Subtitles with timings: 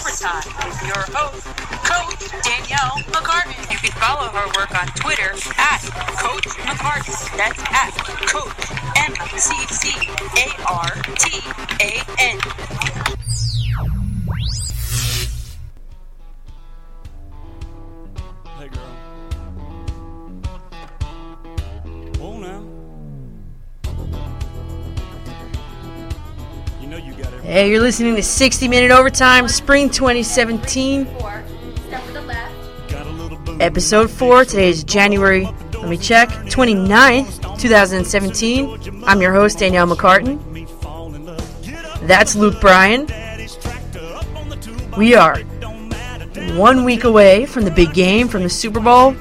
[0.00, 1.44] Overtime with your host,
[1.84, 3.70] Coach Danielle McCartan.
[3.70, 5.82] You can follow her work on Twitter at
[6.16, 7.36] Coach McCartan.
[7.36, 7.92] That's at
[8.26, 11.42] Coach M C C A R T
[11.80, 12.89] A N.
[27.60, 33.58] Hey, you're listening to 60 Minute Overtime, Spring 2017, Got a little boo.
[33.60, 34.46] Episode 4.
[34.46, 39.04] Today is January, let me check, 29th, 2017.
[39.04, 40.40] I'm your host, Danielle McCartan.
[42.06, 43.06] That's Luke Bryan.
[44.96, 45.38] We are
[46.56, 49.14] one week away from the big game, from the Super Bowl.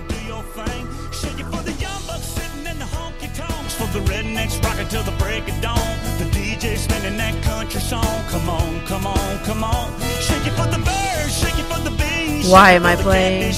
[12.49, 13.53] Girl, am I playing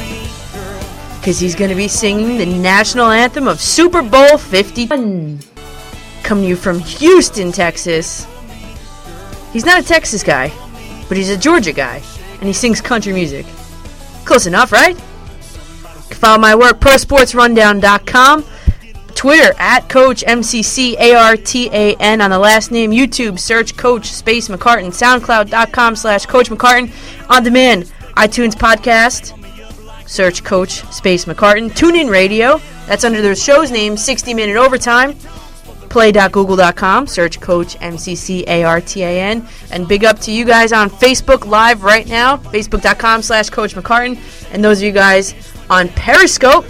[0.00, 0.80] me, girl.
[1.18, 5.40] because he's going to be singing the national anthem of Super Bowl 51.
[6.22, 8.26] Coming to you from Houston, Texas.
[9.52, 10.50] He's not a Texas guy,
[11.08, 12.02] but he's a Georgia guy,
[12.40, 13.44] and he sings country music.
[14.24, 14.96] Close enough, right?
[16.16, 18.44] Follow my work, prosportsrundown.com.
[19.26, 22.92] Twitter at Coach MCCARTAN on the last name.
[22.92, 24.92] YouTube, search Coach Space McCartan.
[24.92, 26.92] SoundCloud.com slash Coach McCartan.
[27.28, 29.32] On demand, iTunes podcast
[30.06, 31.74] search Coach Space McCartan.
[31.74, 35.14] Tune in radio, that's under the show's name, 60 Minute Overtime.
[35.88, 39.48] Play.google.com, search Coach MCCARTAN.
[39.72, 44.20] And big up to you guys on Facebook Live right now, Facebook.com slash Coach McCartan.
[44.52, 45.34] And those of you guys
[45.68, 46.64] on Periscope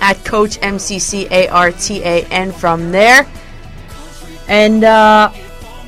[0.00, 3.26] at Coach MCCARTAN from there.
[4.48, 5.32] And uh,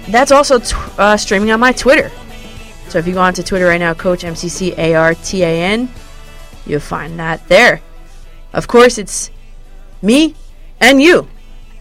[0.09, 2.11] that's also t- uh, streaming on my Twitter.
[2.89, 5.89] So if you go onto Twitter right now, Coach MCCARTAN,
[6.67, 7.81] you'll find that there.
[8.53, 9.31] Of course, it's
[10.03, 10.35] me
[10.81, 11.29] and you.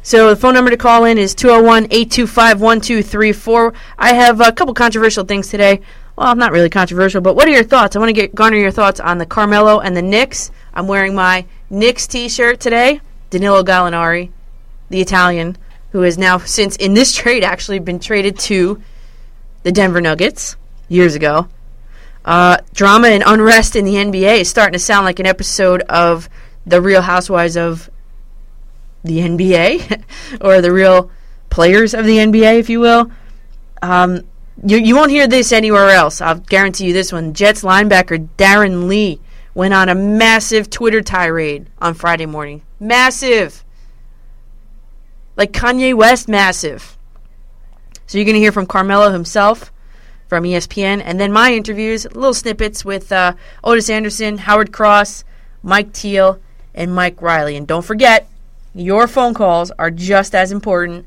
[0.03, 3.75] So the phone number to call in is 201-825-1234.
[3.99, 5.81] I have a couple controversial things today.
[6.17, 7.95] Well, not really controversial, but what are your thoughts?
[7.95, 10.49] I want to get garner your thoughts on the Carmelo and the Knicks.
[10.73, 12.99] I'm wearing my Knicks t-shirt today.
[13.29, 14.29] Danilo Gallinari,
[14.89, 15.57] the Italian,
[15.93, 18.81] who has now since in this trade actually been traded to
[19.63, 20.57] the Denver Nuggets
[20.89, 21.47] years ago.
[22.25, 26.29] Uh, drama and unrest in the NBA is starting to sound like an episode of
[26.67, 27.89] The Real Housewives of
[29.03, 30.03] the NBA,
[30.41, 31.09] or the real
[31.49, 33.09] players of the NBA, if you will.
[33.81, 34.27] Um,
[34.63, 36.19] you, you won't hear this anywhere else.
[36.19, 37.33] I'll guarantee you this one.
[37.33, 39.21] Jets linebacker Darron Lee
[39.53, 42.61] went on a massive Twitter tirade on Friday morning.
[42.79, 43.63] Massive.
[45.35, 46.97] Like Kanye West, massive.
[48.07, 49.71] So you're going to hear from Carmelo himself
[50.27, 53.33] from ESPN, and then my interviews, little snippets with uh,
[53.65, 55.25] Ottis Anderson, Howard Cross,
[55.61, 56.39] Mike Teal,
[56.73, 57.57] and Mike Riley.
[57.57, 58.29] And don't forget,
[58.73, 61.05] your phone calls are just as important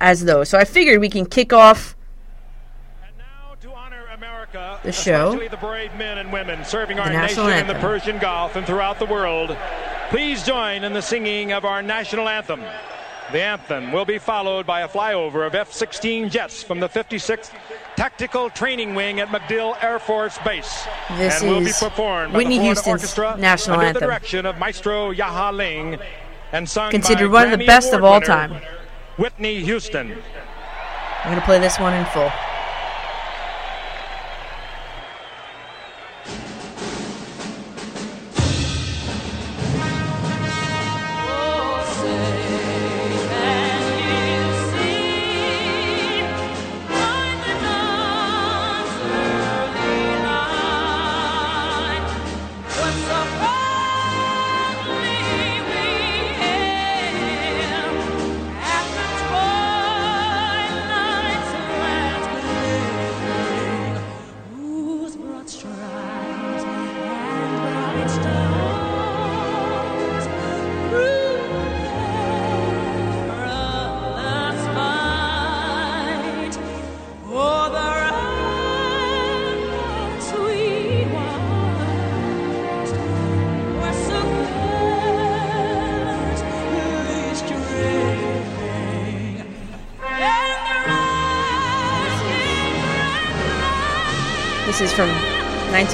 [0.00, 0.48] as those.
[0.48, 1.94] So I figured we can kick off
[3.06, 4.04] And now to honor
[4.54, 5.48] America, The show.
[5.48, 7.74] the brave men and women serving our nation in the.
[7.74, 9.56] Persian Gulf and throughout the world.
[10.10, 12.62] Please join in the singing of our national anthem.
[13.32, 17.50] The anthem will be followed by a flyover of F-16 jets from the 56th
[17.96, 20.86] Tactical Training Wing at MacDill Air Force Base.
[21.16, 24.00] This and will be is performed by Whitney the Houston's Orchestra national under anthem.
[24.00, 25.98] the direction of Maestro Jahja Ling
[26.52, 28.60] and sung Considered one of the Grammy best of all time.
[29.16, 30.12] Whitney Houston.
[30.12, 32.30] I'm going to play this one in full.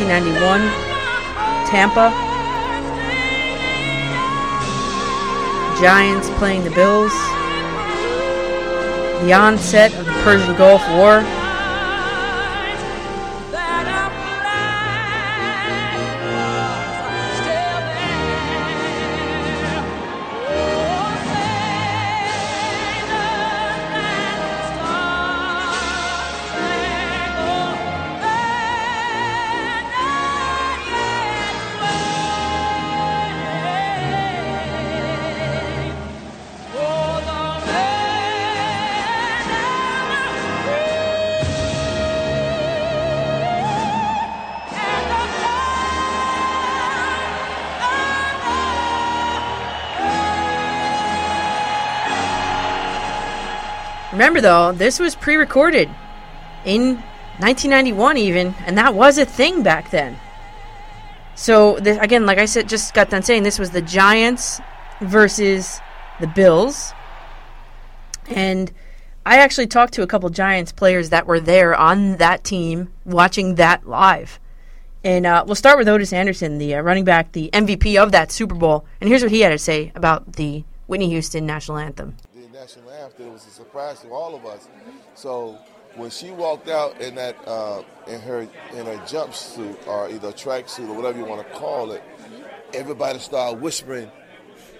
[0.04, 0.60] 1991,
[1.68, 2.10] Tampa.
[5.80, 7.12] Giants playing the Bills.
[9.22, 11.24] The onset of the Persian Gulf War.
[54.12, 55.88] Remember though, this was pre-recorded
[56.64, 56.96] in
[57.38, 60.18] 1991 even, and that was a thing back then.
[61.36, 64.60] So th- again, like I said, just got done saying, this was the Giants
[65.00, 65.80] versus
[66.20, 66.92] the Bills,
[68.28, 68.72] and
[69.24, 73.56] I actually talked to a couple Giants players that were there on that team watching
[73.56, 74.40] that live.
[75.02, 78.30] And uh, we'll start with Ottis Anderson, the uh, running back, the MVP of that
[78.32, 78.84] Super Bowl.
[79.00, 82.16] And here's what he had to say about the Whitney Houston national anthem.
[82.60, 83.28] National anthem.
[83.28, 84.68] It was a surprise to all of us.
[85.14, 85.58] So
[85.94, 90.88] when she walked out in that uh, in her in her jumpsuit or either tracksuit
[90.88, 92.02] or whatever you want to call it,
[92.74, 94.10] everybody started whispering,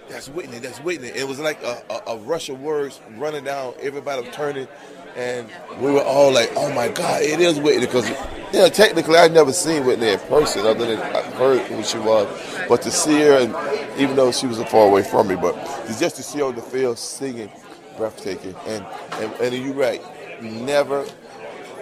[0.09, 0.59] "That's Whitney.
[0.59, 3.73] That's Whitney." It was like a, a, a rush of words running down.
[3.81, 4.67] Everybody was turning,
[5.15, 5.49] and
[5.79, 8.07] we were all like, "Oh my God, it is Whitney!" Because
[8.53, 11.97] you know, technically, I'd never seen Whitney in person, other than I heard who she
[11.97, 12.27] was.
[12.69, 15.55] But to see her, and even though she was far away from me, but
[15.99, 17.49] just to see her on the field singing,
[18.01, 18.55] breathtaking.
[18.65, 18.85] And
[19.21, 20.01] and, and you're right,
[20.41, 21.05] never,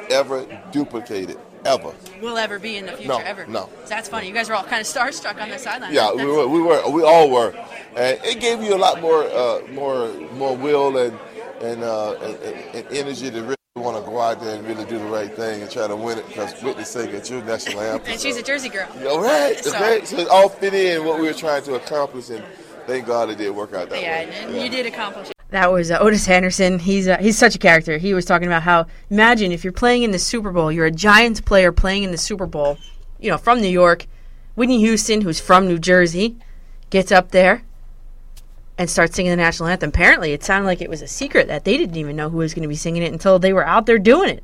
[0.10, 1.94] ever duplicated, it ever.
[2.22, 3.48] Will ever be in the future, No, ever.
[3.48, 3.70] no.
[3.84, 4.28] So that's funny.
[4.28, 5.94] You guys were all kind of starstruck on the sideline.
[5.94, 7.52] Yeah, we were, we were, we all were,
[7.96, 11.18] and it gave you a lot more, uh, more, more will and
[11.62, 12.36] and, uh, and,
[12.76, 15.62] and, energy to really want to go out there and really do the right thing
[15.62, 18.14] and try to win it because Whitney singing it's your national anthem.
[18.14, 18.88] And she's a Jersey girl.
[19.10, 19.72] All right, So-
[20.06, 22.42] so it all fit in what we were trying to accomplish, and
[22.88, 24.24] thank God it did work out that Yeah, way.
[24.24, 24.62] and Yeah.
[24.62, 25.34] And you did accomplish it.
[25.52, 26.78] That was uh, Ottis Anderson.
[26.80, 27.98] He's uh, he's such a character.
[27.98, 30.92] He was talking about how imagine if you're playing in the Super Bowl, you're a
[30.92, 32.78] Giants player playing in the Super Bowl,
[33.20, 34.06] you know, from New York.
[34.56, 36.36] Whitney Houston, who's from New Jersey,
[36.90, 37.64] gets up there
[38.78, 39.90] and starts singing the national anthem.
[39.90, 42.54] Apparently, it sounded like it was a secret that they didn't even know who was
[42.54, 44.44] going to be singing it until they were out there doing it,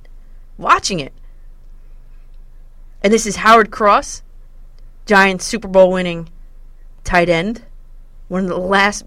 [0.58, 1.14] watching it.
[3.04, 4.24] And this is Howard Cross,
[5.06, 6.30] Giants Super Bowl winning
[7.04, 7.64] tight end,
[8.28, 9.06] one of the last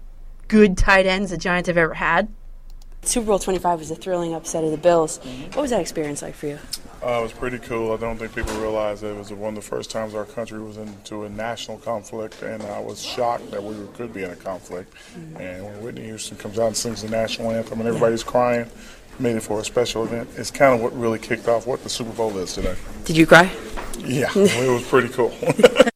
[0.49, 2.27] good tight ends the Giants have ever had.
[3.03, 5.19] Super Bowl 25 was a thrilling upset of the Bills.
[5.53, 6.59] What was that experience like for you?
[7.01, 7.93] Uh, it was pretty cool.
[7.93, 10.61] I don't think people realize that it was one of the first times our country
[10.61, 14.35] was into a national conflict, and I was shocked that we could be in a
[14.35, 14.93] conflict.
[15.37, 18.69] And when Whitney Houston comes out and sings the national anthem and everybody's crying,
[19.17, 20.29] made it for a special event.
[20.35, 22.75] It's kind of what really kicked off what the Super Bowl is today.
[23.05, 23.49] Did you cry?
[23.99, 25.33] Yeah, it was pretty cool.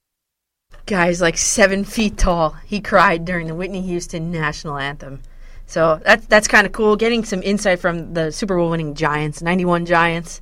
[0.85, 2.57] Guy's like seven feet tall.
[2.65, 5.21] He cried during the Whitney Houston national anthem.
[5.65, 6.95] So that's that's kind of cool.
[6.95, 10.41] Getting some insight from the Super Bowl winning Giants, 91 Giants.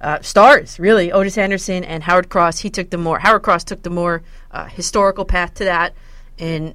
[0.00, 1.12] Uh, stars, really.
[1.12, 2.58] Ottis Anderson and Howard Cross.
[2.58, 3.20] He took the more.
[3.20, 5.94] Howard Cross took the more uh, historical path to that,
[6.38, 6.74] and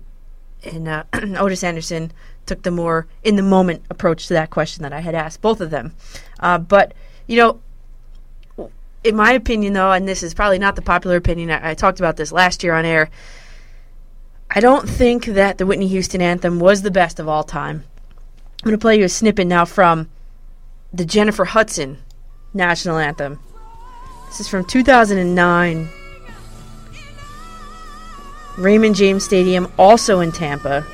[0.63, 2.13] and uh, Ottis Anderson
[2.45, 5.59] took the more in the moment approach to that question that I had asked both
[5.59, 5.93] of them.
[6.39, 6.93] Uh, but
[7.27, 7.59] you know,
[9.03, 11.99] in my opinion, though, and this is probably not the popular opinion, I, I talked
[11.99, 13.09] about this last year on air.
[14.49, 17.83] I don't think that the Whitney Houston anthem was the best of all time.
[18.61, 20.09] I'm going to play you a snippet now from
[20.93, 21.99] the Jennifer Hudson
[22.53, 23.39] national anthem.
[24.27, 25.89] This is from 2009.
[28.57, 30.85] Raymond James Stadium, also in Tampa.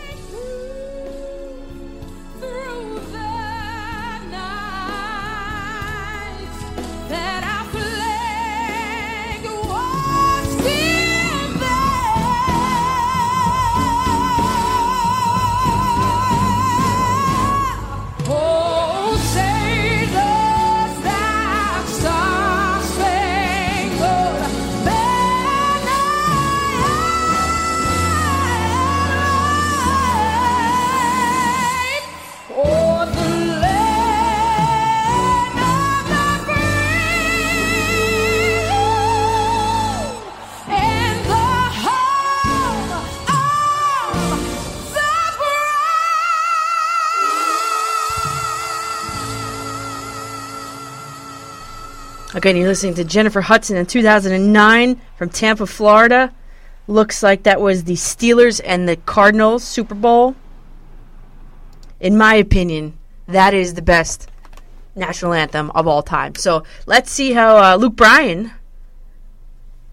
[52.35, 56.33] Again, you're listening to Jennifer Hudson in 2009 from Tampa, Florida.
[56.87, 60.35] Looks like that was the Steelers and the Cardinals Super Bowl.
[61.99, 62.97] in my opinion,
[63.27, 64.29] that is the best
[64.95, 66.33] national anthem of all time.
[66.33, 68.51] So let's see how uh, Luke Bryan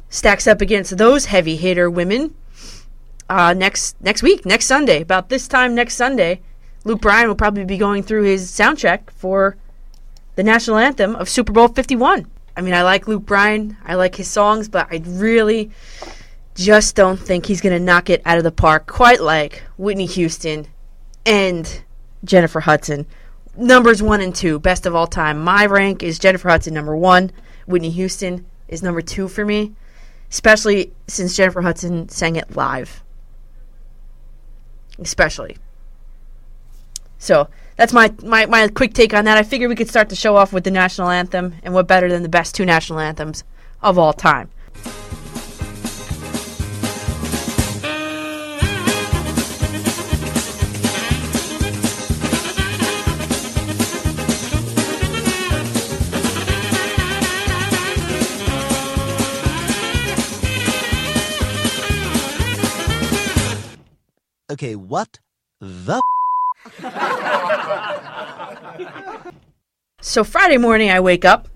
[0.09, 2.35] stacks up against those heavy hitter women
[3.29, 5.03] uh, next next week, next Sunday.
[5.03, 6.41] About this time next Sunday,
[6.85, 9.57] Luke Bryan will probably be going through his sound check for
[10.35, 12.27] the national anthem of Super Bowl 51.
[12.57, 15.71] I mean, I like Luke Bryan, I like his songs, but I really
[16.55, 20.07] just don't think he's going to knock it out of the park quite like Whitney
[20.07, 20.67] Houston
[21.25, 21.83] and
[22.25, 23.07] Jennifer Hudson.
[23.57, 25.43] Numbers one and two, best of all time.
[25.43, 27.31] My rank is Jennifer Hudson number one.
[27.67, 29.73] Whitney Houston is number two for me,
[30.31, 33.03] especially since Jennifer Hudson sang it live.
[34.99, 35.57] Especially.
[37.19, 37.49] So
[37.81, 39.39] that's my, my, my quick take on that.
[39.39, 42.11] I figured we could start the show off with the national anthem, and what better
[42.11, 43.43] than the best two national anthems
[43.81, 44.51] of all time.
[64.51, 65.19] Okay, what
[65.61, 66.03] the
[70.03, 71.49] So Friday morning, I wake up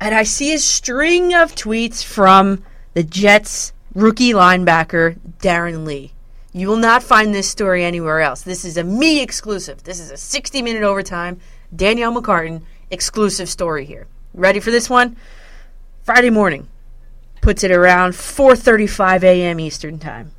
[0.00, 2.62] and I see a string of tweets from
[2.94, 6.12] the Jets rookie linebacker, Darron Lee.
[6.52, 8.42] You will not find this story anywhere else.
[8.42, 9.82] This is a me exclusive.
[9.84, 11.40] This is a 60 minute overtime,
[11.74, 14.06] Danielle McCartan exclusive story here.
[14.34, 15.16] Ready for this one?
[16.02, 16.68] Friday morning.
[17.40, 19.58] Puts it around 4:35 a.m.
[19.58, 20.32] Eastern Time.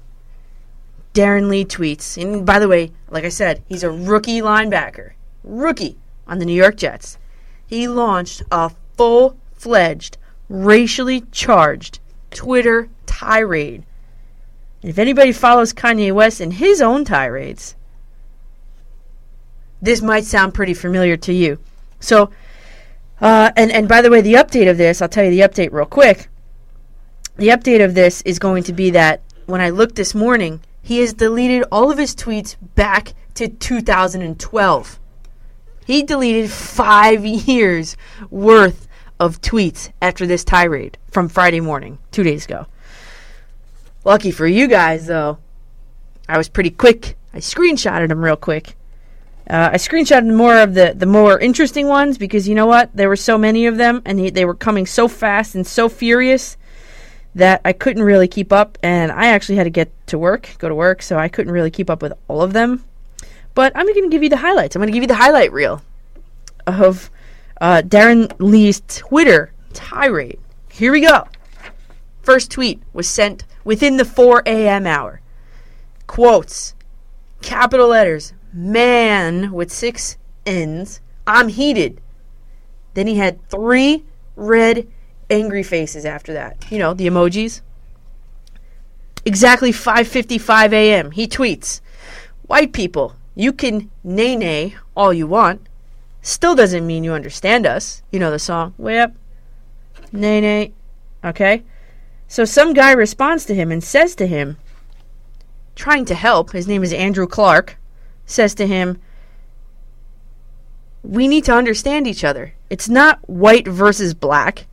[1.13, 5.12] Darron Lee tweets, and by the way, like I said, he's a rookie linebacker.
[5.43, 7.17] Rookie on the New York Jets.
[7.65, 10.17] He launched a full fledged,
[10.50, 12.00] racially charged
[12.32, 13.84] Twitter tirade.
[14.82, 17.75] And if anybody follows Kanye West in his own tirades,
[19.82, 21.60] this might sound pretty familiar to you.
[22.00, 22.32] So,
[23.22, 25.72] uh, and, and by the way, the update of this, I'll tell you the update
[25.72, 26.27] real quick.
[27.38, 31.00] The update of this is going to be that when I looked this morning, he
[31.00, 35.00] has deleted all of his tweets back to 2012.
[35.86, 37.98] He deleted five years
[38.30, 38.88] worth
[39.20, 42.68] of tweets after this tirade from Friday morning, two days ago.
[44.04, 45.38] Lucky for you guys, though,
[46.28, 47.18] I was pretty quick.
[47.34, 48.75] I screenshotted them real quick.
[49.50, 52.94] Uh, I screenshotted more of the, the more interesting ones because you know what?
[52.94, 55.88] There were so many of them, and he, they were coming so fast and so
[55.88, 56.58] furious
[57.36, 60.70] that I couldn't really keep up, and I actually had to get to work, go
[60.70, 62.84] to work, so I couldn't really keep up with all of them.
[63.56, 64.75] But I'm going to give you the highlights.
[64.75, 65.82] I'm going to give you the highlight reel
[66.66, 67.10] of
[67.62, 70.40] uh, Darron Lee's Twitter tirade.
[70.72, 71.28] Here we go.
[72.22, 74.88] First tweet was sent within the 4 a.m.
[74.88, 75.22] hour.
[76.08, 76.74] Quotes,
[77.42, 81.02] capital letters, man with six N's.
[81.25, 82.02] I'm heated.
[82.94, 84.04] Then he had three
[84.36, 84.88] red
[85.30, 86.72] angry faces after that.
[86.72, 87.62] You know, the emojis.
[89.25, 91.12] Exactly 5:55 a.m.
[91.12, 91.82] He tweets,
[92.48, 95.68] "White people, you can nay nay all you want.
[96.22, 98.01] Still doesn't mean you understand us.
[98.12, 98.74] You know the song.
[98.77, 99.13] Way up.
[100.12, 100.74] Nay nay.
[101.24, 101.63] Okay?
[102.27, 104.58] So some guy responds to him and says to him,
[105.75, 107.77] trying to help, his name is Andrew Clark,
[108.25, 109.00] says to him,
[111.03, 112.53] We need to understand each other.
[112.70, 114.68] It's not white versus black.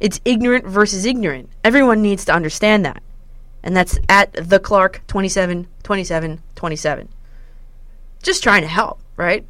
[0.00, 1.50] It's ignorant versus ignorant.
[1.64, 3.02] Everyone needs to understand that.
[3.62, 7.08] And that's at the Clark 27 27 27.
[8.22, 9.44] Just trying to help, right?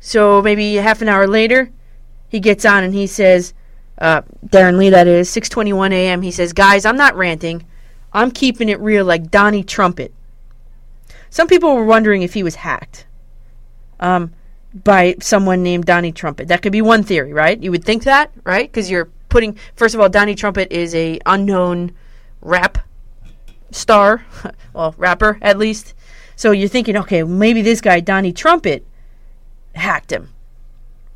[0.00, 1.70] So maybe half an hour later,
[2.28, 3.54] he gets on and he says,
[3.98, 6.22] uh, Darron Lee, that is, 6:21 a.m.
[6.22, 7.64] He says, "Guys, I'm not ranting.
[8.12, 10.12] I'm keeping it real, like Donnie Trumpet."
[11.30, 13.06] Some people were wondering if he was hacked
[14.00, 14.32] um,
[14.84, 16.48] by someone named Donnie Trumpet.
[16.48, 17.60] That could be one theory, right?
[17.62, 18.70] You would think that, right?
[18.70, 21.92] Because you're putting, first of all, Donnie Trumpet is a unknown
[22.40, 22.78] rap
[23.70, 24.24] star,
[24.72, 25.94] well, rapper at least.
[26.34, 28.86] So you're thinking, okay, maybe this guy Donnie Trumpet
[29.74, 30.30] hacked him.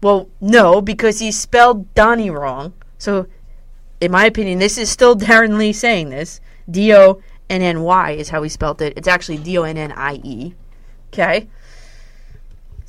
[0.02, 2.72] Well, no, because he spelled Donnie wrong.
[2.96, 3.26] So,
[4.00, 6.40] in my opinion, this is still Darron Lee saying this.
[6.70, 8.94] D O N N Y is how he spelled it.
[8.96, 10.54] It's actually D O N N I E.
[11.12, 11.48] Okay?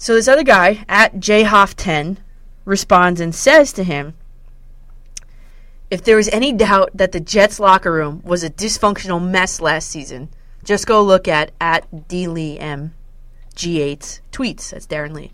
[0.01, 2.17] So, this other guy, at jhoff10,
[2.65, 4.15] responds and says to him,
[5.91, 9.89] if there was any doubt that the Jets locker room was a dysfunctional mess last
[9.89, 10.29] season,
[10.63, 12.95] just go look at at D Lee M
[13.55, 14.71] G8's tweets.
[14.71, 15.33] That's Darron Lee.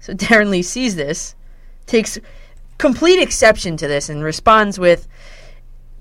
[0.00, 1.36] So Darron Lee sees this,
[1.86, 2.18] takes
[2.78, 5.06] complete exception to this, and responds with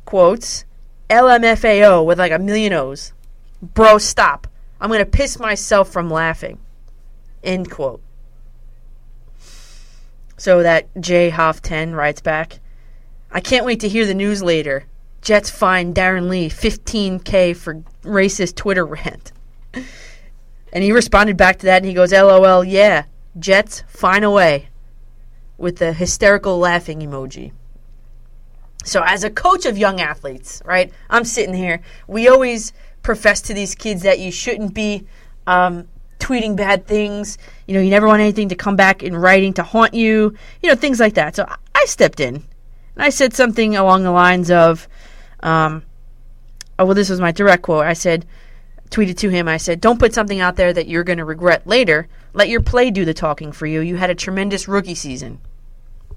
[0.05, 0.65] quotes
[1.11, 3.13] LMFAO with like a million O's.
[3.61, 4.47] Bro, stop.
[4.81, 6.57] I'm going to piss myself from laughing.
[7.47, 8.01] End quote.
[10.37, 12.59] So that J Hoff 10 writes back,
[13.31, 14.85] I can't wait to hear the news later.
[15.21, 19.31] Jets fine Darron Lee 15K for racist Twitter rant.
[20.73, 23.05] And he responded back to that and he goes, LOL, yeah,
[23.39, 24.67] Jets fine away.
[25.57, 27.53] With the hysterical laughing emoji.
[28.83, 31.81] So, as a coach of young athletes, right, I'm sitting here.
[32.07, 35.07] We always profess to these kids that you shouldn't be
[35.47, 35.87] um,
[36.19, 37.37] tweeting bad things.
[37.67, 40.35] You know, you never want anything to come back in writing to haunt you.
[40.61, 41.35] You know, things like that.
[41.35, 41.45] So,
[41.75, 42.45] I stepped in and
[43.03, 44.87] I said something along the lines of,
[45.41, 45.83] um,
[46.79, 47.85] oh, well, this was my direct quote.
[47.85, 48.25] I said,
[48.89, 51.67] tweeted to him, I said, don't put something out there that you're going to regret
[51.67, 52.07] later.
[52.33, 53.81] Let your play do the talking for you.
[53.81, 55.39] You had a tremendous rookie season.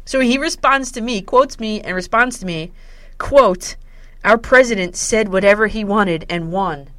[0.05, 2.73] So he responds to me, quotes me, and responds to me,
[3.19, 3.77] quote,
[4.25, 6.91] Our president said whatever he wanted and won.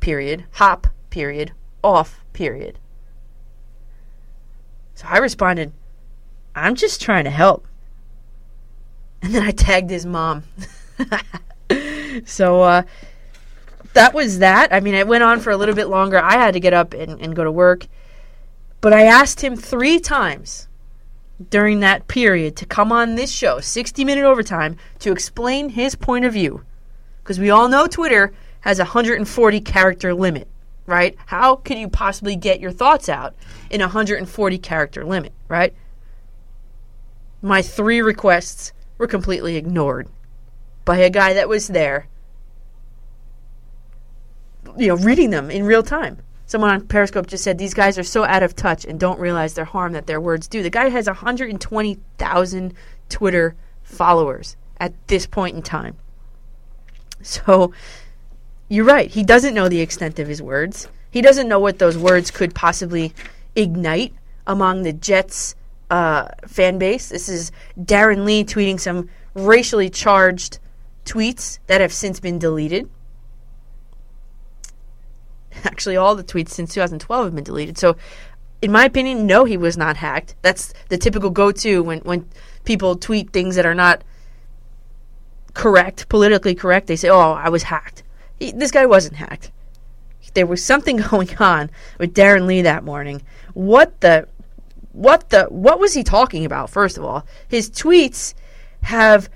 [0.00, 0.44] Period.
[0.52, 0.86] Hop.
[1.10, 1.52] Period.
[1.82, 2.24] Off.
[2.32, 2.78] Period.
[4.94, 5.72] So I responded,
[6.54, 7.66] I'm just trying to help.
[9.22, 10.44] And then I tagged his mom.
[12.24, 12.82] so uh,
[13.94, 14.72] that was that.
[14.72, 16.18] I mean, it went on for a little bit longer.
[16.18, 17.86] I had to get up and, and go to work.
[18.80, 20.68] But I asked him three times
[21.50, 26.24] during that period to come on this show, 60 minute overtime, to explain his point
[26.24, 26.64] of view.
[27.22, 30.48] Because we all know Twitter has a 140 character limit,
[30.88, 31.14] right?
[31.26, 33.34] How could you possibly get your thoughts out
[33.70, 35.74] in a 140 character limit, right?
[37.42, 40.08] My three requests were completely ignored
[40.86, 42.08] by a guy that was there,
[44.78, 46.18] you know, reading them in real time.
[46.46, 49.52] Someone on Periscope just said these guys are so out of touch and don't realize
[49.52, 50.62] their harm that their words do.
[50.62, 52.74] The guy has 120,000
[53.10, 55.96] Twitter followers at this point in time.
[57.20, 57.72] So
[58.68, 59.10] you're right.
[59.10, 60.88] He doesn't know the extent of his words.
[61.10, 63.14] He doesn't know what those words could possibly
[63.56, 64.14] ignite
[64.46, 65.54] among the Jets
[65.90, 67.08] uh, fan base.
[67.08, 67.50] This is
[67.80, 70.58] Darron Lee tweeting some racially charged
[71.04, 72.90] tweets that have since been deleted
[75.64, 77.78] actually all the tweets since 2012 have been deleted.
[77.78, 77.96] So,
[78.60, 80.34] in my opinion, no, he was not hacked.
[80.42, 82.28] That's the typical go-to when when
[82.64, 84.02] people tweet things that are not
[85.54, 86.88] correct, politically correct.
[86.88, 88.02] They say, "Oh, I was hacked."
[88.38, 89.50] He, this guy wasn't hacked.
[90.34, 93.22] There was something going on with Darron Lee that morning.
[93.54, 94.28] What the
[94.92, 97.26] what the what was he talking about first of all?
[97.48, 98.34] His tweets
[98.82, 99.28] have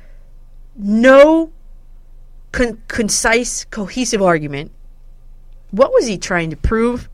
[0.77, 1.53] no
[2.53, 4.73] con- concise cohesive argument
[5.73, 7.09] what was he trying to prove?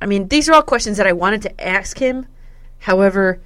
[0.00, 2.26] I mean, these are all questions that I wanted to ask him.
[2.80, 3.40] However,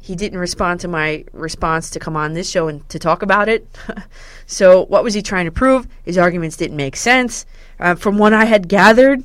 [0.00, 3.48] he didn't respond to my response to come on this show and to talk about
[3.48, 3.66] it.
[4.46, 5.88] so, what was he trying to prove?
[6.04, 7.46] His arguments didn't make sense.
[7.80, 9.24] Uh, from what I had gathered,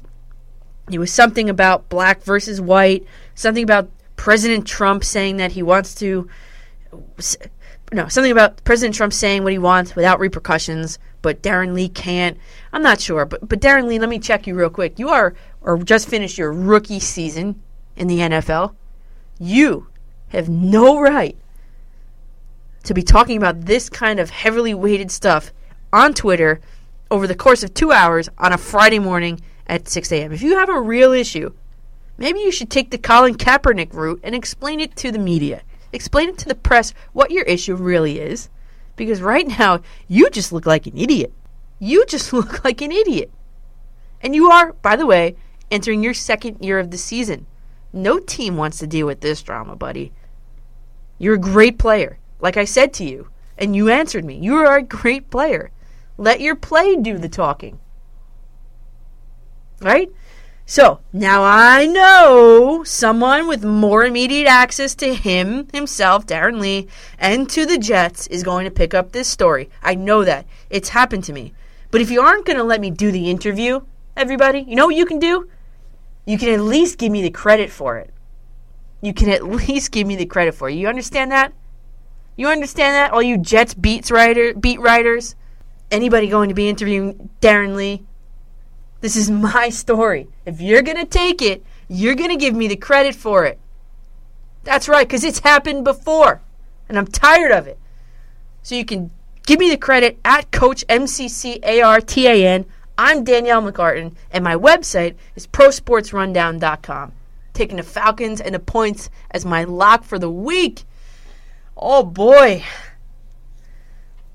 [0.91, 3.05] it was something about black versus white,
[3.36, 6.29] something about President Trump saying that he wants to.
[7.93, 12.38] No, something about President Trump saying what he wants without repercussions but Darron Lee can't.
[12.73, 14.99] I'm not sure, but but Darron Lee, let me check you real quick.
[14.99, 17.62] You are or just finished your rookie season
[17.95, 18.75] in the NFL.
[19.39, 19.88] You
[20.32, 21.38] have no right
[22.84, 25.54] to be talking about this kind of heavily weighted stuff
[25.94, 26.60] on Twitter
[27.10, 30.32] over the course of two hours on a Friday morning at 6 a.m.
[30.32, 31.54] If you have a real issue,
[32.17, 35.62] maybe you should take the Colin Kaepernick route and explain it to the media.
[35.94, 38.50] Explain it to the press what your issue really is.
[38.96, 41.34] Because right now, you just look like an idiot.
[41.80, 43.32] You just look like an idiot.
[44.22, 45.36] And you are, by the way,
[45.70, 47.46] entering your second year of the season.
[47.91, 50.13] No team wants to deal with this drama, buddy.
[51.21, 54.39] You're a great player, like I said to you, and you answered me.
[54.39, 55.69] You are a great player.
[56.17, 57.79] Let your play do the talking.
[59.81, 60.10] Right?
[60.65, 66.88] So now I know someone with more immediate access to him, himself, Darron Lee,
[67.19, 69.69] and to the Jets is going to pick up this story.
[69.84, 70.47] I know that.
[70.71, 71.53] It's happened to me.
[71.91, 73.81] But if you aren't going to let me do the interview,
[74.17, 75.47] everybody, you know what you can do?
[76.25, 78.12] You can at least give me the credit for it.
[79.01, 80.75] You can at least give me the credit for it.
[80.75, 81.53] You understand that?
[82.35, 83.11] You understand that?
[83.11, 85.35] All you Jets beats writer, beat writers?
[85.91, 88.03] Anybody going to be interviewing Darron Lee?
[89.01, 90.27] This is my story.
[90.45, 93.59] If you're going to take it, you're going to give me the credit for it.
[94.63, 96.41] That's right, because it's happened before.
[96.87, 97.79] And I'm tired of it.
[98.63, 99.11] So you can
[99.45, 102.65] give me the credit at Coach MCCARTAN.
[102.97, 107.13] I'm Danielle McCartan, and my website is prosportsrundown.com.
[107.53, 110.83] Taking the Falcons and the points as my lock for the week.
[111.75, 112.63] Oh boy.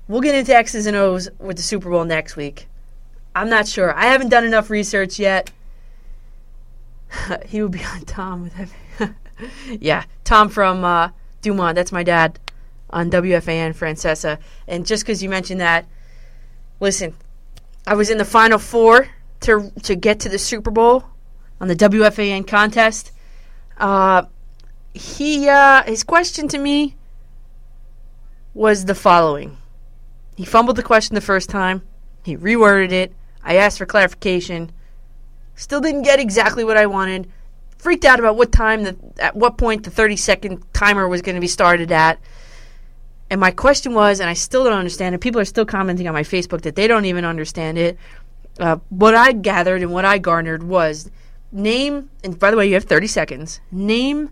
[0.07, 2.67] We'll get into X's and O's with the Super Bowl next week.
[3.35, 3.93] I'm not sure.
[3.93, 5.51] I haven't done enough research yet.
[7.45, 8.69] he would be on Tom with him.
[9.79, 11.09] yeah, Tom from uh,
[11.41, 11.75] Dumont.
[11.75, 12.39] That's my dad
[12.89, 14.39] on WFAN Francesa.
[14.67, 15.85] And just because you mentioned that,
[16.79, 17.15] listen,
[17.85, 19.07] I was in the final four
[19.41, 21.05] to to get to the Super Bowl
[21.59, 23.11] on the WFAN contest.
[23.77, 24.23] Uh,
[24.93, 26.95] he uh, his question to me
[28.53, 29.57] was the following.
[30.35, 31.83] He fumbled the question the first time.
[32.23, 33.13] He reworded it.
[33.43, 34.71] I asked for clarification.
[35.55, 37.31] Still didn't get exactly what I wanted.
[37.77, 41.35] Freaked out about what time the at what point the 30 second timer was going
[41.35, 42.19] to be started at.
[43.29, 45.21] And my question was, and I still don't understand it.
[45.21, 47.97] People are still commenting on my Facebook that they don't even understand it.
[48.59, 51.11] Uh, what I gathered and what I garnered was
[51.51, 53.61] name, and by the way, you have 30 seconds.
[53.71, 54.29] Name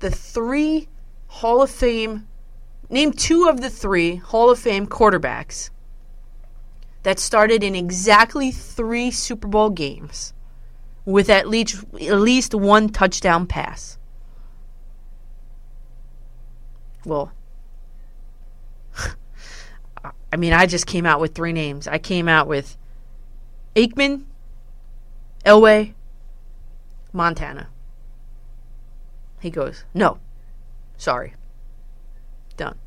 [0.00, 0.88] the three
[1.26, 2.26] Hall of Fame,
[2.88, 5.70] name two of the three Hall of Fame quarterbacks
[7.02, 10.32] that started in exactly three Super Bowl games
[11.04, 13.98] with at least at least one touchdown pass.
[17.04, 17.32] Well,
[20.32, 21.88] I mean, I just came out with three names.
[21.88, 22.76] I came out with
[23.74, 24.24] Aikman,
[25.46, 25.94] Elway,
[27.12, 27.68] Montana.
[29.40, 30.18] He goes, No.
[30.96, 31.34] Sorry.
[32.56, 32.78] Done.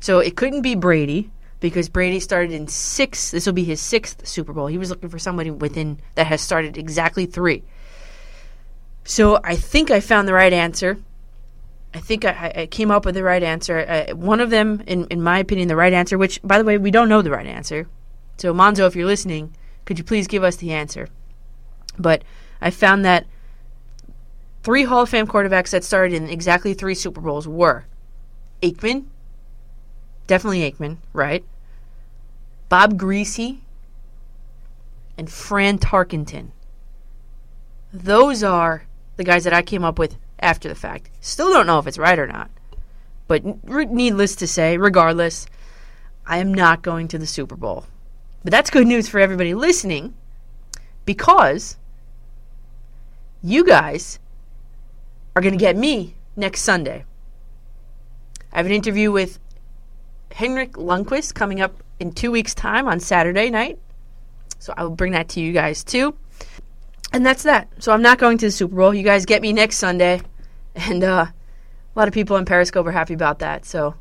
[0.00, 3.30] So it couldn't be Brady because Brady started in six.
[3.30, 4.66] This will be his sixth Super Bowl.
[4.66, 7.62] He was looking for somebody within that has started exactly three.
[9.04, 10.98] So I think I found the right answer.
[11.94, 13.78] I think I, I came up with the right answer.
[13.78, 16.78] Uh, one of them, in, in my opinion, the right answer, which, by the way,
[16.78, 17.86] we don't know the right answer.
[18.38, 21.08] So, Monzo, if you're listening, could you please give us the answer?
[21.98, 22.24] But
[22.60, 23.26] I found that
[24.62, 27.84] three Hall of Fame quarterbacks that started in exactly three Super Bowls were
[28.62, 29.06] Aikman,
[30.26, 31.44] definitely Aikman, right?
[32.68, 33.58] Bob Griese,
[35.18, 36.50] and Fran Tarkenton.
[37.92, 38.84] Those are
[39.16, 41.10] the guys that I came up with after the fact.
[41.20, 42.50] Still don't know if it's right or not.
[43.28, 45.46] But needless to say, regardless,
[46.26, 47.86] I am not going to the Super Bowl.
[48.42, 50.14] But that's good news for everybody listening
[51.04, 51.76] because
[53.42, 54.18] you guys
[55.34, 57.04] are going to get me next Sunday.
[58.52, 59.38] I have an interview with
[60.32, 63.78] Henrik Lundqvist coming up in two weeks' time on Saturday night.
[64.58, 66.14] So I will bring that to you guys too.
[67.12, 67.68] And that's that.
[67.78, 68.94] So I'm not going to the Super Bowl.
[68.94, 70.20] You guys get me next Sunday.
[70.74, 73.66] And uh, a lot of people in Periscope are happy about that.
[73.66, 73.94] So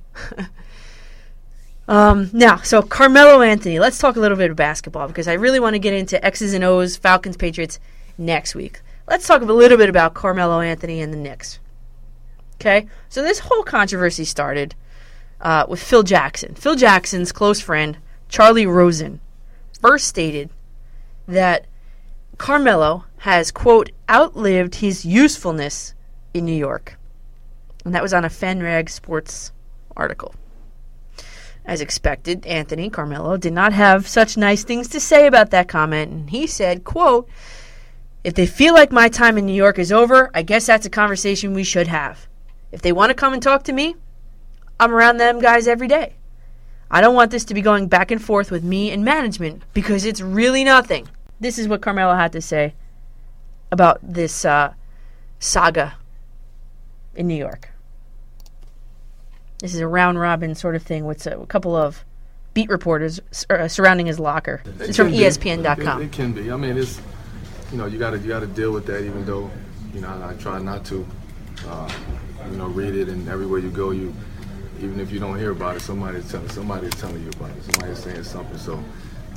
[1.89, 3.77] um, now, so Carmelo Anthony.
[3.77, 6.53] Let's talk a little bit of basketball because I really want to get into X's
[6.53, 7.77] and O's, Falcons, Patriots
[8.17, 8.79] next week.
[9.11, 11.59] Let's talk a little bit about Carmelo Anthony and the Knicks.
[12.55, 14.73] Okay, so this whole controversy started
[15.41, 16.55] uh, with Phil Jackson.
[16.55, 17.97] Phil Jackson's close friend,
[18.29, 19.19] Charlie Rosen,
[19.81, 20.49] first stated
[21.27, 21.65] that
[22.37, 25.93] Carmelo has, quote, outlived his usefulness
[26.33, 26.97] in New York.
[27.83, 29.51] And that was on a FanRag Sports
[29.93, 30.33] article.
[31.65, 36.13] As expected, Anthony Carmelo did not have such nice things to say about that comment,
[36.13, 37.27] and he said, quote,
[38.23, 40.89] If they feel like my time in New York is over, I guess that's a
[40.89, 42.27] conversation we should have.
[42.71, 43.95] If they want to come and talk to me,
[44.79, 46.15] I'm around them guys every day.
[46.89, 50.05] I don't want this to be going back and forth with me and management because
[50.05, 51.07] it's really nothing.
[51.39, 52.75] This is what Carmelo had to say
[53.71, 54.73] about this uh,
[55.39, 55.95] saga
[57.15, 57.69] in New York.
[59.59, 62.03] This is a round robin sort of thing with a couple of
[62.53, 64.61] beat reporters uh, surrounding his locker.
[64.65, 65.11] It It's from.
[65.11, 66.01] ESPN.com.
[66.01, 66.51] It, it can be.
[66.51, 66.99] I mean, it's
[67.71, 69.03] you know you got to you got to deal with that.
[69.03, 69.49] Even though
[69.93, 71.05] you know I, I try not to.
[71.67, 71.91] Uh,
[72.49, 74.13] you know, read it, and everywhere you go, you
[74.79, 77.63] even if you don't hear about it, somebody's telling somebody's telling you about it.
[77.63, 78.57] Somebody's saying something.
[78.57, 78.83] So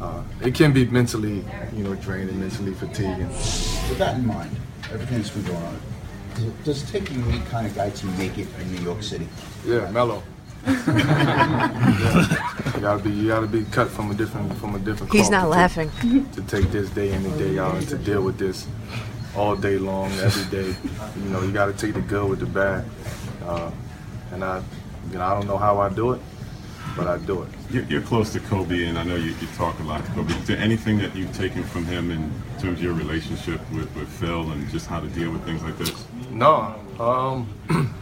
[0.01, 1.45] uh, it can be mentally,
[1.75, 3.29] you know, draining, mentally fatiguing.
[3.29, 4.57] With that in mind,
[4.93, 5.81] everything that's been going on,
[6.35, 8.83] does it, does it take a unique kind of guy to make it in New
[8.83, 9.29] York City?
[9.67, 10.23] Yeah, Melo.
[10.67, 12.51] Yeah.
[12.75, 15.13] You gotta be you gotta be cut from a different from a different.
[15.13, 15.91] He's not to laughing.
[16.01, 18.67] Take, to take this day in and day out and to deal with this
[19.37, 20.75] all day long, every day.
[21.17, 22.85] You know, you gotta take the good with the bad.
[23.45, 23.71] Uh,
[24.33, 24.63] and I,
[25.11, 26.21] you know, I don't know how I do it,
[26.97, 27.49] but I do it.
[27.71, 30.35] You're, you're close to Kobe, and I know you, you talk a lot to Kobe.
[30.35, 34.09] Is there anything that you've taken from him in terms of your relationship with, with
[34.09, 36.05] Phil and just how to deal with things like this?
[36.31, 37.49] No, um,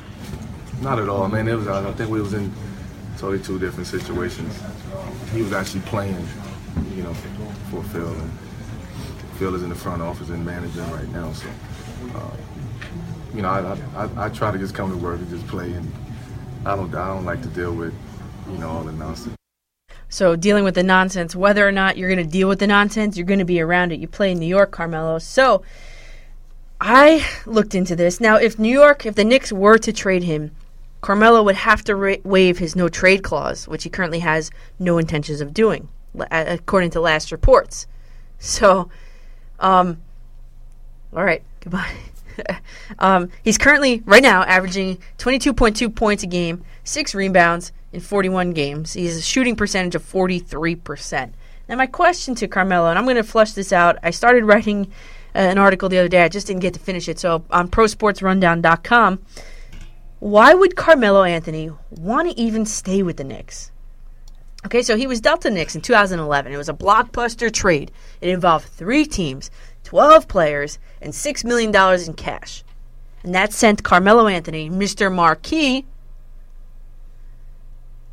[0.83, 1.29] not at all.
[1.29, 1.69] Man, it was.
[1.69, 2.53] I think we was in
[3.17, 4.61] totally two different situations.
[5.33, 6.27] He was actually playing,
[6.95, 7.15] you know,
[7.71, 8.33] for Phil, and
[9.39, 11.33] Phil is in the front office and managing right now.
[11.33, 11.49] So,
[12.15, 12.37] uh,
[13.35, 15.91] you know, I, I, I try to just come to work and just play, and
[16.67, 17.95] I don't I don't like to deal with,
[18.51, 19.37] you know, all the nonsense.
[20.09, 23.17] So dealing with the nonsense, whether or not you're going to deal with the nonsense,
[23.17, 24.01] you're going to be around it.
[24.01, 25.19] You play in New York, Carmelo.
[25.19, 25.63] So
[26.81, 28.21] I looked into this.
[28.21, 30.51] Now, if New York, if the Knicks were to trade him,
[31.03, 34.99] Carmelo would have to ra- waive his no trade clause, which he currently has no
[34.99, 35.89] intentions of doing,
[36.31, 37.87] according to last reports.
[38.39, 38.89] So,
[39.61, 40.01] um,
[41.15, 41.95] all right, goodbye.
[42.99, 48.93] um, he's currently, right now, averaging 22.2 points a game, six rebounds in 41 games.
[48.93, 51.33] He has a shooting percentage of 43%.
[51.69, 53.99] Now, my question to Carmelo, and I'm going to flush this out.
[54.03, 54.87] I started writing
[55.35, 56.23] uh, an article the other day.
[56.23, 57.19] I just didn't get to finish it.
[57.19, 59.19] So, on prosportsrundown.com,
[60.23, 63.73] why would Carmelo Anthony want to even stay with the Knicks?
[64.65, 66.53] Okay, so he was dealt to Knicks in 2011.
[66.53, 67.91] It was a blockbuster trade.
[68.21, 69.51] It involved three teams,
[69.83, 71.75] 12 players, and $6 million
[72.07, 72.63] in cash.
[73.25, 75.13] And that sent Carmelo Anthony, Mr.
[75.13, 75.87] Marquis,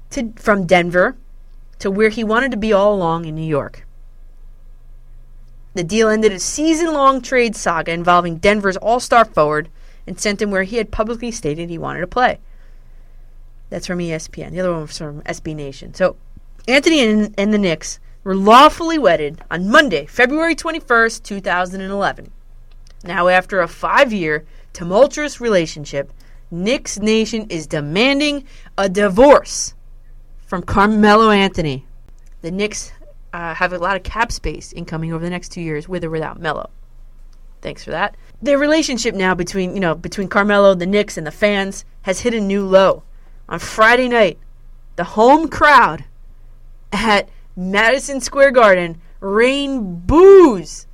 [0.09, 1.15] to, from Denver
[1.77, 3.85] to where he wanted to be all along in New York.
[5.75, 9.69] The deal ended a season long trade saga involving Denver's all star forward
[10.09, 12.39] and sent him where he had publicly stated he wanted to play.
[13.69, 14.51] That's from ESPN.
[14.51, 15.93] The other one was from SB Nation.
[15.93, 16.15] So
[16.67, 22.31] Anthony and, and the Knicks were lawfully wedded on Monday, February 21st, 2011.
[23.03, 26.11] Now, after a five year tumultuous relationship,
[26.49, 28.45] Knicks Nation is demanding
[28.79, 29.75] a divorce
[30.47, 31.85] from Carmelo Anthony.
[32.41, 32.91] The Knicks
[33.31, 36.09] uh, have a lot of cap space incoming over the next two years, with or
[36.09, 36.71] without Melo.
[37.61, 38.15] Thanks for that.
[38.41, 42.33] Their relationship now between you know between Carmelo, the Knicks, and the fans has hit
[42.33, 43.03] a new low.
[43.47, 44.37] On Friday night,
[44.95, 46.05] the home crowd
[46.91, 50.87] at Madison Square Garden rained boos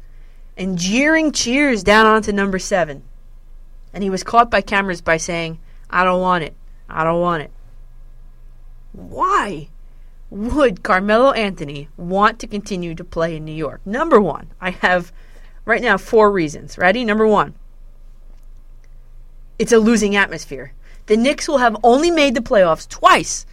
[0.58, 3.04] and jeering cheers down onto number seven.
[3.94, 6.56] And he was caught by cameras by saying, I don't want it.
[6.90, 7.52] I don't want it.
[8.94, 9.70] Why
[10.30, 13.82] would Carmelo Anthony want to continue to play in New York?
[13.86, 15.12] Number one, I have
[15.66, 16.78] right now four reasons.
[16.78, 17.04] Ready?
[17.04, 17.56] Number one,
[19.60, 20.74] it's a losing atmosphere.
[21.08, 23.46] The Knicks will have only made the playoffs twice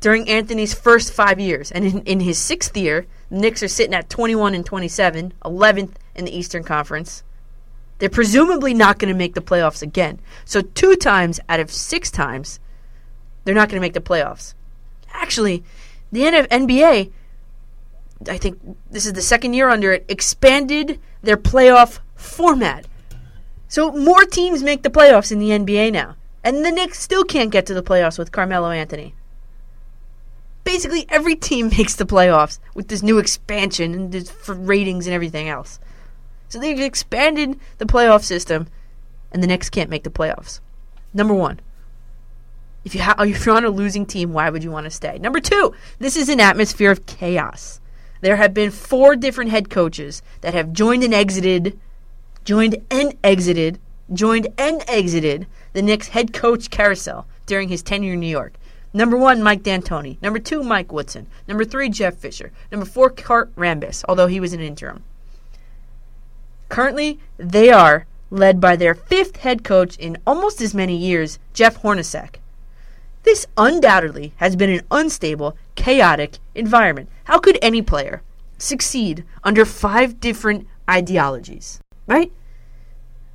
[0.00, 1.70] during Anthony's first five years.
[1.70, 5.92] And in, in his sixth year, the Knicks are sitting at 21 and 27, 11th
[6.14, 7.22] in the Eastern Conference.
[7.98, 10.18] They're presumably not going to make the playoffs again.
[10.44, 12.58] So, two times out of six times,
[13.44, 14.54] they're not going to make the playoffs.
[15.12, 15.62] Actually,
[16.10, 17.12] the NBA,
[18.28, 18.58] I think
[18.90, 22.86] this is the second year under it, expanded their playoff format.
[23.68, 26.16] So, more teams make the playoffs in the NBA now.
[26.44, 29.14] And the Knicks still can't get to the playoffs with Carmelo Anthony
[30.64, 35.14] basically every team makes the playoffs with this new expansion and this for ratings and
[35.14, 35.78] everything else.
[36.48, 38.66] So they've expanded the playoff system,
[39.32, 40.60] and the Knicks can't make the playoffs.
[41.14, 41.60] Number one,
[42.84, 45.18] if you ha- if you're on a losing team, why would you want to stay?
[45.18, 47.80] Number two, this is an atmosphere of chaos.
[48.22, 51.78] There have been four different head coaches that have joined and exited,
[52.44, 53.80] joined and exited,
[54.12, 58.54] joined and exited the Knicks head coach carousel during his tenure in New York.
[58.94, 60.22] Number one, Mike D'Antoni.
[60.22, 61.26] Number two, Mike Woodson.
[61.48, 62.52] Number three, Jeff Fisher.
[62.70, 65.02] Number four, Kurt Rambis, although he was an interim.
[66.68, 71.82] Currently, they are led by their fifth head coach in almost as many years, Jeff
[71.82, 72.36] Hornacek.
[73.24, 77.08] This undoubtedly has been an unstable, chaotic environment.
[77.24, 78.22] How could any player
[78.58, 81.80] succeed under five different ideologies?
[82.06, 82.32] Right?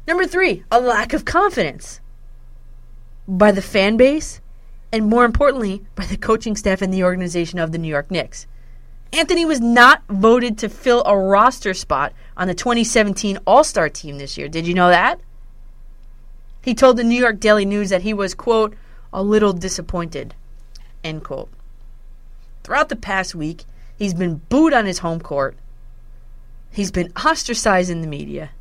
[0.07, 1.99] Number three, a lack of confidence
[3.27, 4.41] by the fan base
[4.91, 8.47] and more importantly, by the coaching staff and the organization of the New York Knicks.
[9.11, 14.17] Anthony was not voted to fill a roster spot on the 2017 All Star team
[14.17, 14.47] this year.
[14.47, 15.19] Did you know that?
[16.61, 18.75] He told the New York Daily News that he was, quote,
[19.13, 20.35] a little disappointed,
[21.03, 21.49] end quote.
[22.63, 23.63] Throughout the past week,
[23.97, 25.55] he's been booed on his home court.
[26.71, 28.51] He's been ostracized in the media.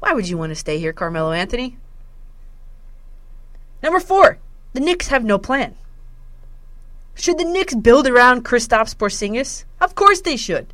[0.00, 1.76] Why would you want to stay here, Carmelo Anthony?
[3.82, 4.38] Number four,
[4.72, 5.74] the Knicks have no plan.
[7.14, 9.64] Should the Knicks build around Kristaps Porzingis?
[9.80, 10.72] Of course they should.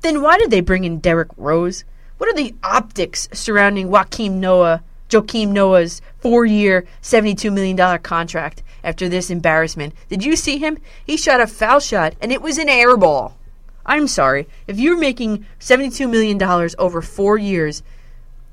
[0.00, 1.84] Then why did they bring in Derrick Rose?
[2.18, 9.92] What are the optics surrounding Joakim Noah, Noah's four-year, $72 million contract after this embarrassment?
[10.08, 10.78] Did you see him?
[11.04, 13.36] He shot a foul shot, and it was an air ball.
[13.84, 14.48] I'm sorry.
[14.66, 16.42] If you're making $72 million
[16.78, 17.82] over four years,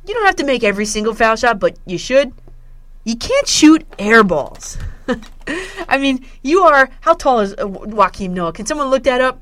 [0.06, 2.34] you don't have to make every single foul shot, but you should.
[3.06, 4.78] You can't shoot air balls.
[5.88, 6.90] I mean, you are.
[7.02, 8.52] How tall is uh, Joakim Noah?
[8.52, 9.42] Can someone look that up?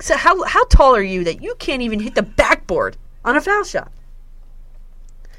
[0.00, 3.40] So how how tall are you that you can't even hit the backboard on a
[3.40, 3.92] foul shot?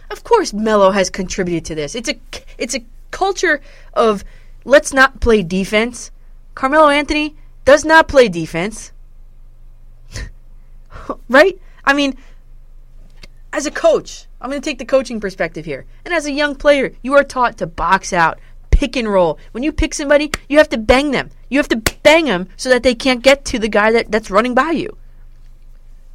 [0.09, 1.95] Of course, Melo has contributed to this.
[1.95, 2.15] It's a
[2.57, 3.61] it's a culture
[3.93, 4.23] of
[4.65, 6.11] let's not play defense.
[6.55, 8.91] Carmelo Anthony does not play defense.
[11.29, 11.59] right?
[11.85, 12.17] I mean,
[13.53, 15.85] as a coach, I'm going to take the coaching perspective here.
[16.05, 18.39] And as a young player, you are taught to box out,
[18.71, 19.39] pick and roll.
[19.51, 21.31] When you pick somebody, you have to bang them.
[21.49, 24.29] You have to bang them so that they can't get to the guy that, that's
[24.29, 24.97] running by you.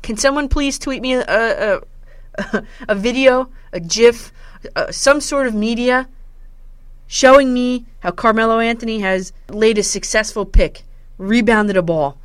[0.03, 1.81] Can someone please tweet me a, a,
[2.39, 4.33] a, a video, a GIF,
[4.77, 6.09] uh, some sort of media
[7.13, 10.83] showing me how Carmelo Anthony has laid a successful pick,
[11.19, 12.17] rebounded a ball,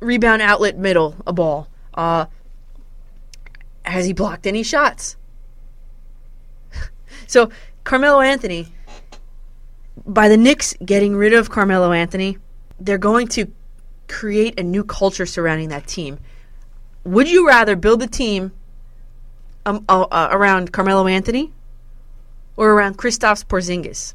[0.00, 1.66] rebound outlet middle a ball.
[1.94, 2.26] Uh,
[3.86, 5.16] has he blocked any shots?
[7.26, 7.48] so
[7.84, 8.68] Carmelo Anthony,
[10.04, 12.36] by the Knicks getting rid of Carmelo Anthony,
[12.78, 13.50] they're going to
[14.08, 16.18] create a new culture surrounding that team.
[17.02, 18.52] Would you rather build a team
[19.64, 21.50] um, uh, uh, around Carmelo Anthony
[22.58, 24.12] or around Kristaps Porzingis?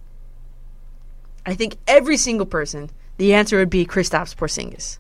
[1.45, 4.97] I think every single person, the answer would be Kristaps Porzingis.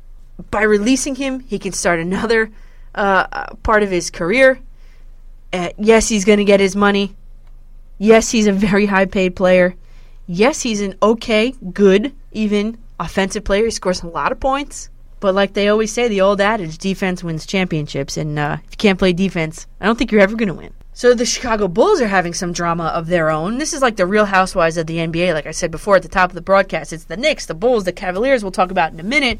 [0.51, 2.51] By releasing him, he can start another
[2.95, 4.59] uh, uh, part of his career.
[5.51, 7.15] Uh, yes, he's going to get his money.
[7.97, 9.75] Yes, he's a very high paid player.
[10.27, 13.65] Yes, he's an okay, good, even offensive player.
[13.65, 14.89] He scores a lot of points.
[15.19, 18.17] But like they always say, the old adage, defense wins championships.
[18.17, 20.73] And uh, if you can't play defense, I don't think you're ever going to win.
[20.95, 23.57] So the Chicago Bulls are having some drama of their own.
[23.57, 26.07] This is like the real housewives of the NBA, like I said before at the
[26.07, 26.93] top of the broadcast.
[26.93, 29.39] It's the Knicks, the Bulls, the Cavaliers, we'll talk about in a minute.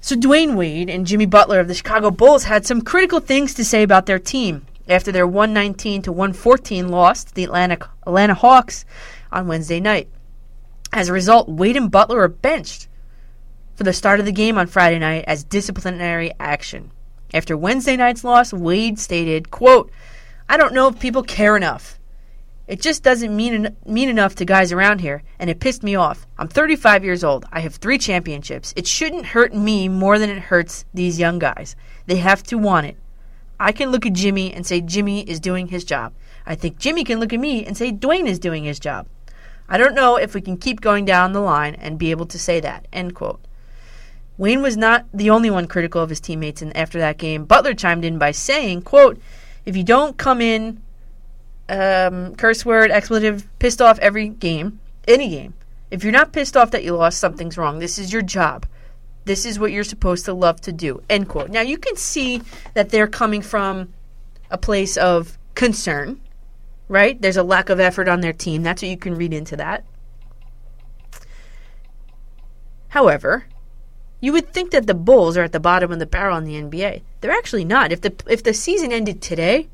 [0.00, 3.64] So Dwyane Wade and Jimmy Butler of the Chicago Bulls had some critical things to
[3.64, 8.84] say about their team after their 119 to 114 loss to the Atlanta, Atlanta Hawks
[9.32, 10.08] on Wednesday night.
[10.92, 12.86] As a result, Wade and Butler were benched
[13.74, 16.92] for the start of the game on Friday night as disciplinary action.
[17.32, 19.90] After Wednesday night's loss, Wade stated, quote,
[20.48, 21.98] I don't know if people care enough.
[22.66, 25.94] It just doesn't mean en- mean enough to guys around here, and it pissed me
[25.94, 26.26] off.
[26.38, 27.44] I'm 35 years old.
[27.52, 28.72] I have three championships.
[28.76, 31.76] It shouldn't hurt me more than it hurts these young guys.
[32.06, 32.96] They have to want it.
[33.60, 36.12] I can look at Jimmy and say Jimmy is doing his job.
[36.46, 39.06] I think Jimmy can look at me and say Dwyane is doing his job.
[39.68, 42.38] I don't know if we can keep going down the line and be able to
[42.38, 42.86] say that.
[42.92, 43.40] End quote.
[44.36, 47.44] Wayne was not the only one critical of his teammates and after that game.
[47.44, 49.18] Butler chimed in by saying, quote,
[49.66, 50.82] if you don't come in,
[51.68, 55.54] um, curse word, expletive, pissed off every game, any game,
[55.90, 57.78] if you're not pissed off that you lost, something's wrong.
[57.78, 58.66] This is your job.
[59.24, 61.02] This is what you're supposed to love to do.
[61.08, 61.50] End quote.
[61.50, 62.42] Now you can see
[62.74, 63.92] that they're coming from
[64.50, 66.20] a place of concern,
[66.88, 67.20] right?
[67.20, 68.62] There's a lack of effort on their team.
[68.62, 69.84] That's what you can read into that.
[72.88, 73.46] However,
[74.20, 76.54] you would think that the Bulls are at the bottom of the barrel in the
[76.54, 77.02] NBA.
[77.20, 77.92] They're actually not.
[77.92, 79.68] If the if the season ended today,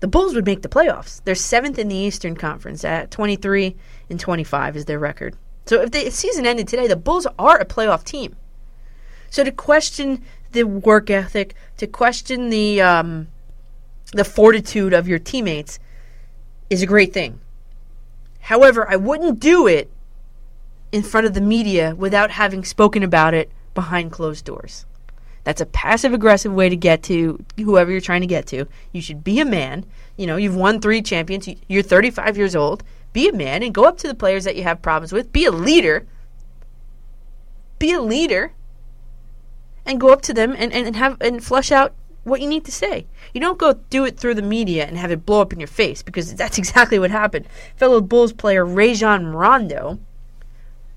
[0.00, 1.20] the Bulls would make the playoffs.
[1.24, 3.76] They're seventh in the Eastern Conference at 23
[4.08, 5.36] and 25 is their record.
[5.66, 8.36] So if the season ended today, the Bulls are a playoff team.
[9.30, 13.28] So to question the work ethic, to question the um,
[14.12, 15.78] the fortitude of your teammates,
[16.70, 17.40] is a great thing.
[18.40, 19.90] However, I wouldn't do it
[20.92, 24.86] in front of the media without having spoken about it behind closed doors.
[25.44, 28.66] That's a passive aggressive way to get to whoever you're trying to get to.
[28.92, 29.86] You should be a man.
[30.16, 31.48] You know, you've won three champions.
[31.68, 32.82] You're 35 years old.
[33.12, 35.32] Be a man and go up to the players that you have problems with.
[35.32, 36.06] Be a leader.
[37.78, 38.52] Be a leader.
[39.86, 42.66] And go up to them and, and, and have and flush out what you need
[42.66, 43.06] to say.
[43.32, 45.66] You don't go do it through the media and have it blow up in your
[45.66, 47.46] face because that's exactly what happened.
[47.76, 49.98] Fellow Bulls player Rajon Rondo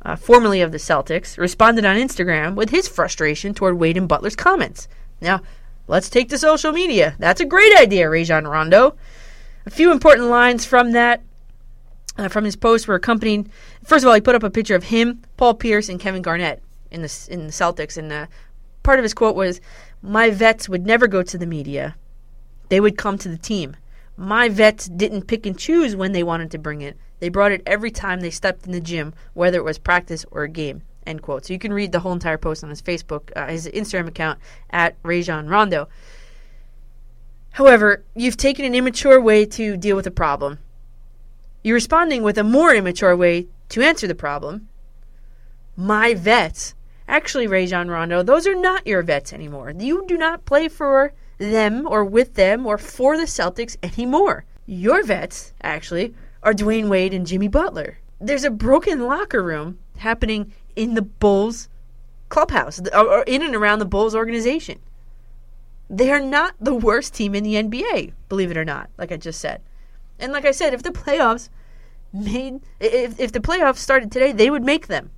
[0.03, 4.35] uh, formerly of the Celtics, responded on Instagram with his frustration toward Wade and Butler's
[4.35, 4.87] comments.
[5.21, 5.41] Now,
[5.87, 7.15] let's take to social media.
[7.19, 8.95] That's a great idea, Rajon Rondo.
[9.65, 11.21] A few important lines from that,
[12.17, 13.49] uh, from his post, were accompanied.
[13.83, 16.63] First of all, he put up a picture of him, Paul Pierce, and Kevin Garnett
[16.89, 18.25] in the in the Celtics, and uh,
[18.83, 19.61] part of his quote was,
[20.01, 21.95] "My vets would never go to the media;
[22.69, 23.77] they would come to the team.
[24.17, 26.97] My vets didn't pick and choose when they wanted to bring it.
[27.21, 30.41] They brought it every time they stepped in the gym, whether it was practice or
[30.43, 30.81] a game.
[31.05, 31.45] End quote.
[31.45, 34.39] So you can read the whole entire post on his Facebook, uh, his Instagram account
[34.71, 35.87] at Rajon Rondo.
[37.51, 40.57] However, you've taken an immature way to deal with a problem.
[41.63, 44.67] You're responding with a more immature way to answer the problem.
[45.75, 46.73] My vets.
[47.07, 49.73] Actually, Rajon Rondo, those are not your vets anymore.
[49.77, 54.45] You do not play for them or with them or for the Celtics anymore.
[54.65, 57.99] Your vets, actually, are Dwyane Wade and Jimmy Butler.
[58.19, 61.69] There's a broken locker room happening in the Bulls
[62.29, 64.79] clubhouse or in and around the Bulls organization.
[65.89, 69.17] They are not the worst team in the NBA, believe it or not, like I
[69.17, 69.61] just said.
[70.17, 71.49] And like I said, if the playoffs
[72.13, 75.11] made if if the playoffs started today, they would make them.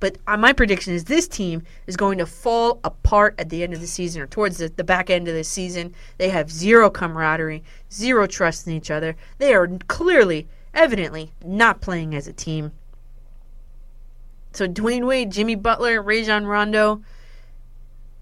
[0.00, 3.72] But uh, my prediction is this team is going to fall apart at the end
[3.72, 5.94] of the season or towards the, the back end of the season.
[6.18, 9.16] They have zero camaraderie, zero trust in each other.
[9.38, 12.72] They are clearly, evidently, not playing as a team.
[14.52, 17.02] So Dwyane Wade, Jimmy Butler, Rajon Rondo,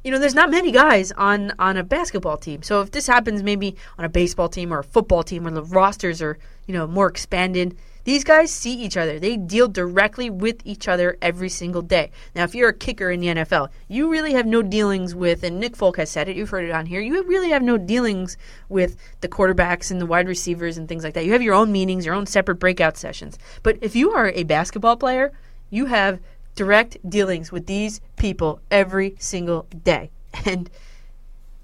[0.05, 2.63] you know, there's not many guys on on a basketball team.
[2.63, 5.63] So if this happens maybe on a baseball team or a football team where the
[5.63, 9.19] rosters are, you know, more expanded, these guys see each other.
[9.19, 12.11] They deal directly with each other every single day.
[12.35, 15.61] Now, if you're a kicker in the NFL, you really have no dealings with, and
[15.61, 18.37] Nick Folk has said it, you've heard it on here, you really have no dealings
[18.69, 21.25] with the quarterbacks and the wide receivers and things like that.
[21.25, 23.39] You have your own meetings, your own separate breakout sessions.
[23.63, 25.33] But if you are a basketball player,
[25.71, 26.21] you have
[26.55, 30.11] direct dealings with these people every single day.
[30.47, 30.71] And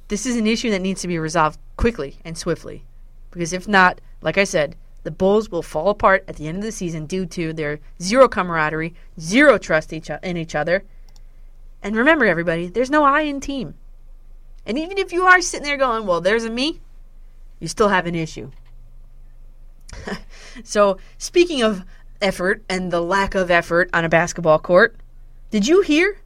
[0.08, 2.84] this is an issue that needs to be resolved quickly and swiftly.
[3.30, 4.76] Because if not, like I said,
[5.08, 8.28] the Bulls will fall apart at the end of the season due to their zero
[8.28, 10.84] camaraderie, zero trust each in each other.
[11.82, 13.72] And remember, everybody, there's no I in team.
[14.66, 16.82] And even if you are sitting there going, well, there's a me,
[17.58, 18.50] you still have an issue.
[20.62, 21.86] so, speaking of
[22.20, 24.94] effort and the lack of effort on a basketball court.
[25.50, 26.18] Did you hear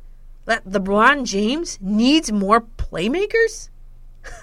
[0.46, 3.68] that the LeBron James needs more playmakers?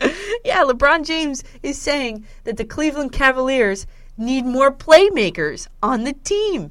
[0.44, 3.86] yeah, LeBron James is saying that the Cleveland Cavaliers
[4.16, 6.70] need more playmakers on the team.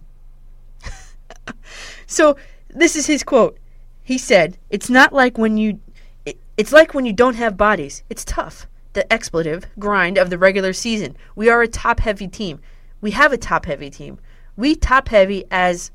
[2.07, 2.37] so,
[2.69, 3.57] this is his quote.
[4.03, 5.79] He said, "It's not like when you
[6.25, 8.03] it, it's like when you don't have bodies.
[8.09, 8.67] It's tough.
[8.93, 11.15] The expletive grind of the regular season.
[11.35, 12.59] We are a top-heavy team
[13.01, 14.19] we have a top heavy team.
[14.55, 15.91] We top heavy as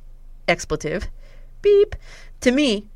[0.46, 1.08] expletive.
[1.60, 1.96] Beep.
[2.40, 2.88] To me,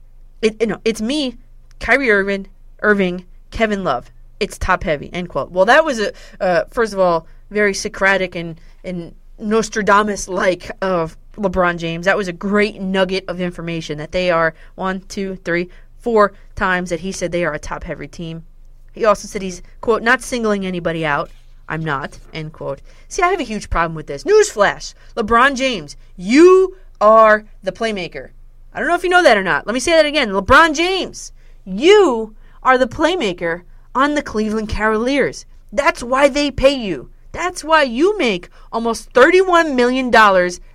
[0.43, 1.37] it you know, it's me,
[1.80, 2.49] Kyrie Irving,
[2.82, 4.11] Irving, Kevin Love.
[4.41, 5.12] It's top heavy.
[5.12, 5.51] End quote.
[5.51, 11.16] Well, that was a uh, first of all very Socratic and and Nostradamus like of
[11.37, 12.07] LeBron James.
[12.07, 15.68] That was a great nugget of information that they are one, two, three,
[15.99, 18.45] four times that he said they are a top heavy team.
[18.93, 21.30] He also said he's quote not singling anybody out.
[21.68, 22.18] I'm not.
[22.32, 22.80] End quote.
[23.09, 24.24] See, I have a huge problem with this.
[24.24, 28.30] Newsflash LeBron James, you are the playmaker.
[28.72, 29.66] I don't know if you know that or not.
[29.66, 30.30] Let me say that again.
[30.30, 31.32] LeBron James,
[31.64, 33.62] you are the playmaker
[33.97, 35.47] on the Cleveland Cavaliers.
[35.72, 37.11] That's why they pay you.
[37.32, 40.11] That's why you make almost $31 million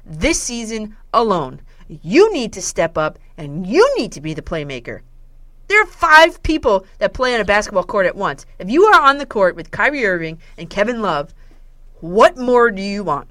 [0.04, 1.62] this season alone.
[1.88, 5.02] You need to step up and you need to be the playmaker.
[5.68, 8.48] There are five people that play on a basketball court at once.
[8.58, 11.34] If you are on the court with Kyrie Irving and Kevin Love,
[12.00, 13.30] what more do you want?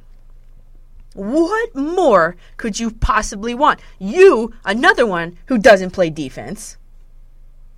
[1.14, 3.80] What more could you possibly want?
[3.98, 6.76] You, another one who doesn't play defense,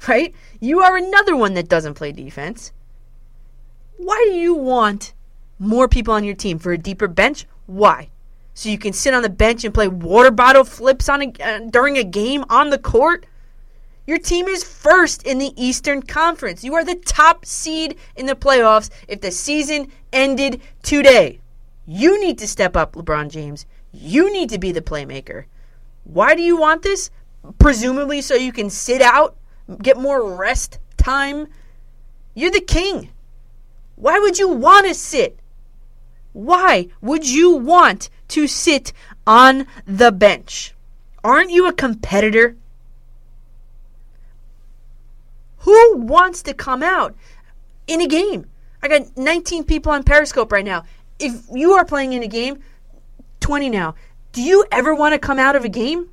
[0.09, 0.35] right?
[0.61, 2.73] You are another one that doesn't play defense.
[3.97, 5.15] Why do you want
[5.59, 7.47] more people on your team for a deeper bench?
[7.67, 8.11] Why?
[8.55, 11.61] So you can sit on the bench and play water bottle flips on a, uh,
[11.71, 13.27] during a game on the court?
[14.07, 16.65] Your team is first in the Eastern Conference.
[16.65, 21.41] You are the top seed in the playoffs if the season ended today.
[21.87, 23.65] You need to step up, LeBron James.
[23.93, 25.45] You need to be the playmaker.
[26.05, 27.11] Why do you want this?
[27.59, 29.37] Presumably so you can sit out,
[29.77, 31.49] get more rest time.
[32.35, 33.11] You're the king.
[33.97, 35.39] Why would you want to sit?
[36.33, 38.93] Why would you want to sit
[39.27, 40.75] on the bench?
[41.23, 42.57] Aren't you a competitor?
[45.59, 47.15] Who wants to come out
[47.87, 48.47] in a game?
[48.83, 50.85] I got 19 people on Periscope right now.
[51.21, 52.61] If you are playing in a game,
[53.41, 53.95] 20 now.
[54.33, 56.09] Do you ever want to come out of a game?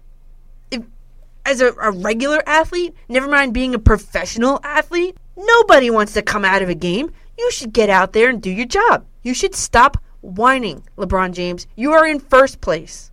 [1.49, 6.45] As a, a regular athlete, never mind being a professional athlete, nobody wants to come
[6.45, 7.11] out of a game.
[7.39, 9.03] You should get out there and do your job.
[9.23, 11.65] You should stop whining, LeBron James.
[11.75, 13.09] You are in first place.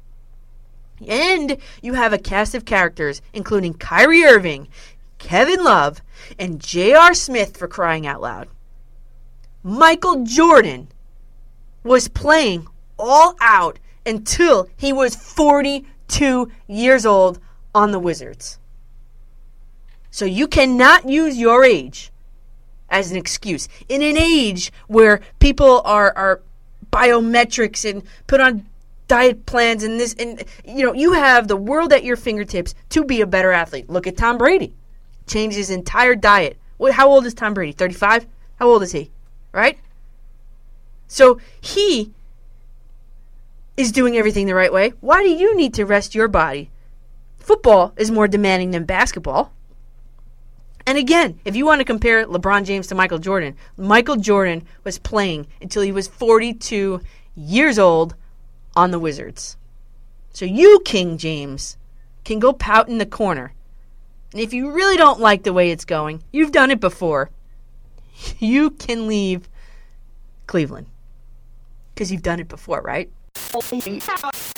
[1.09, 4.69] And you have a cast of characters, including Kyrie Irving,
[5.17, 6.03] Kevin Love,
[6.39, 7.15] and J.R.
[7.15, 8.49] Smith for crying out loud.
[9.63, 10.89] Michael Jordan
[11.83, 12.67] was playing
[12.99, 17.39] all out until he was 42 years old
[17.77, 18.59] on the Wizards.
[20.11, 22.11] So you cannot use your age
[22.89, 23.69] as an excuse.
[23.87, 26.41] In an age where people are, are
[26.91, 28.65] biometrics and put on
[29.09, 33.05] diet plans and this and you know you have the world at your fingertips to
[33.05, 33.91] be a better athlete.
[33.91, 34.73] Look at Tom Brady
[35.27, 36.57] changed his entire diet.
[36.79, 37.73] What, how old is Tom Brady?
[37.73, 38.27] 35?
[38.59, 39.11] How old is he?
[39.53, 39.79] Right?
[41.09, 42.13] So he
[43.77, 44.93] is doing everything the right way.
[45.01, 46.71] Why do you need to rest your body?
[47.47, 49.53] Football is more demanding than basketball.
[50.85, 54.99] And again, if you want to compare LeBron James to Michael Jordan, Michael Jordan was
[54.99, 57.01] playing until he was 42
[57.37, 58.17] years old
[58.75, 59.57] on the Wizards.
[60.33, 61.77] So you, King James,
[62.25, 63.53] can go pout in the corner.
[64.33, 67.31] And if you really don't like the way it's going, you've done it before.
[68.41, 69.49] You can leave
[70.49, 70.89] Cleveland.
[71.95, 73.09] Because you've done it before, right?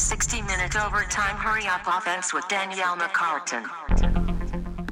[0.00, 3.68] 60 minute overtime hurry up offense with Danielle McCartan.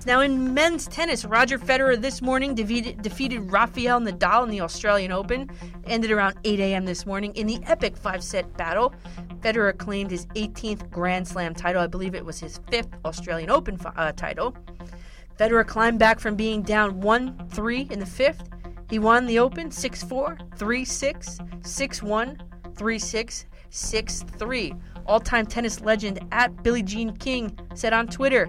[0.05, 5.11] Now, in men's tennis, Roger Federer this morning defeated, defeated Rafael Nadal in the Australian
[5.11, 5.51] Open.
[5.87, 6.85] Ended around 8 a.m.
[6.85, 8.95] this morning in the epic five set battle.
[9.41, 11.81] Federer claimed his 18th Grand Slam title.
[11.81, 14.55] I believe it was his fifth Australian Open uh, title.
[15.41, 18.47] Federer climbed back from being down 1 3 in the fifth.
[18.91, 22.43] He won the Open 6 4, 3 6, 6 1,
[22.77, 24.75] 3 6, 6 3.
[25.09, 28.49] All time tennis legend at Billie Jean King said on Twitter,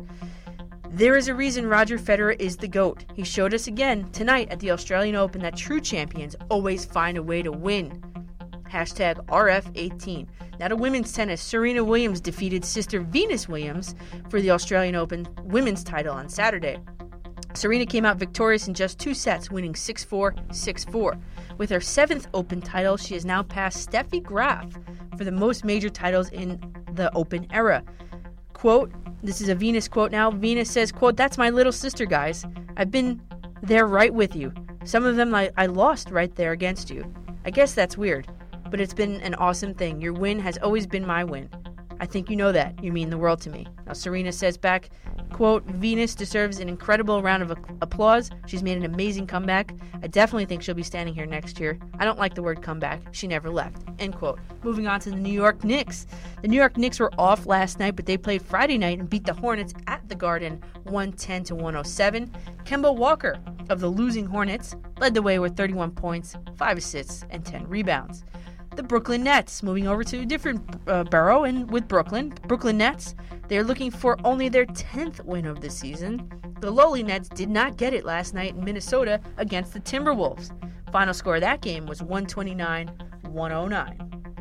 [0.92, 3.06] there is a reason Roger Federer is the GOAT.
[3.16, 7.24] He showed us again tonight at the Australian Open that true champions always find a
[7.24, 8.04] way to win.
[8.70, 10.28] Hashtag RF18.
[10.60, 13.96] Now to women's tennis, Serena Williams defeated sister Venus Williams
[14.30, 16.78] for the Australian Open women's title on Saturday.
[17.54, 21.18] Serena came out victorious in just two sets, winning 6 4, 6 4.
[21.60, 24.66] With her seventh Open title, she has now passed Steffi Graf
[25.18, 26.58] for the most major titles in
[26.94, 27.84] the Open era.
[28.54, 30.32] Quote, this is a Venus quote now.
[30.32, 32.46] Venus says, quote, that's my little sister, guys.
[32.78, 33.22] I've been
[33.62, 34.54] there right with you.
[34.86, 37.14] Some of them I, I lost right there against you.
[37.44, 38.32] I guess that's weird,
[38.72, 40.00] but it's been an awesome thing.
[40.00, 41.50] Your win has always been my win.
[42.00, 42.82] I think you know that.
[42.84, 43.68] You mean the world to me.
[43.86, 44.90] Now, Serena says back,
[45.34, 48.30] quote, Venus deserves an incredible round of applause.
[48.46, 49.74] She's made an amazing comeback.
[50.02, 51.78] I definitely think she'll be standing here next year.
[52.00, 53.02] I don't like the word comeback.
[53.12, 53.84] She never left.
[54.00, 54.40] End quote.
[54.64, 56.08] Moving on to the New York Knicks.
[56.42, 59.26] The New York Knicks were off last night, but they played Friday night and beat
[59.26, 62.32] the Hornets at the Garden 110 to 107.
[62.64, 63.38] Kemba Walker
[63.70, 68.24] of the losing Hornets led the way with 31 points, 5 assists, and 10 rebounds
[68.80, 69.62] the Brooklyn Nets.
[69.62, 73.14] Moving over to a different uh, borough and with Brooklyn, Brooklyn Nets.
[73.50, 76.32] They're looking for only their 10th win of the season.
[76.62, 80.52] The lowly Nets did not get it last night in Minnesota against the Timberwolves.
[80.94, 82.88] Final score of that game was 129
[83.24, 84.32] 109.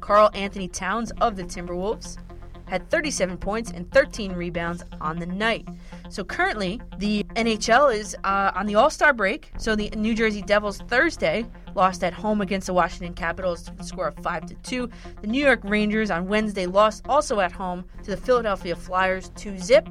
[0.00, 2.18] Karl-Anthony Towns of the Timberwolves
[2.66, 5.68] had 37 points and 13 rebounds on the night.
[6.08, 9.52] So currently, the NHL is uh, on the All Star break.
[9.56, 13.84] So the New Jersey Devils Thursday lost at home against the Washington Capitals to the
[13.84, 14.88] score of 5 to 2.
[15.20, 19.58] The New York Rangers on Wednesday lost also at home to the Philadelphia Flyers 2
[19.58, 19.88] zip.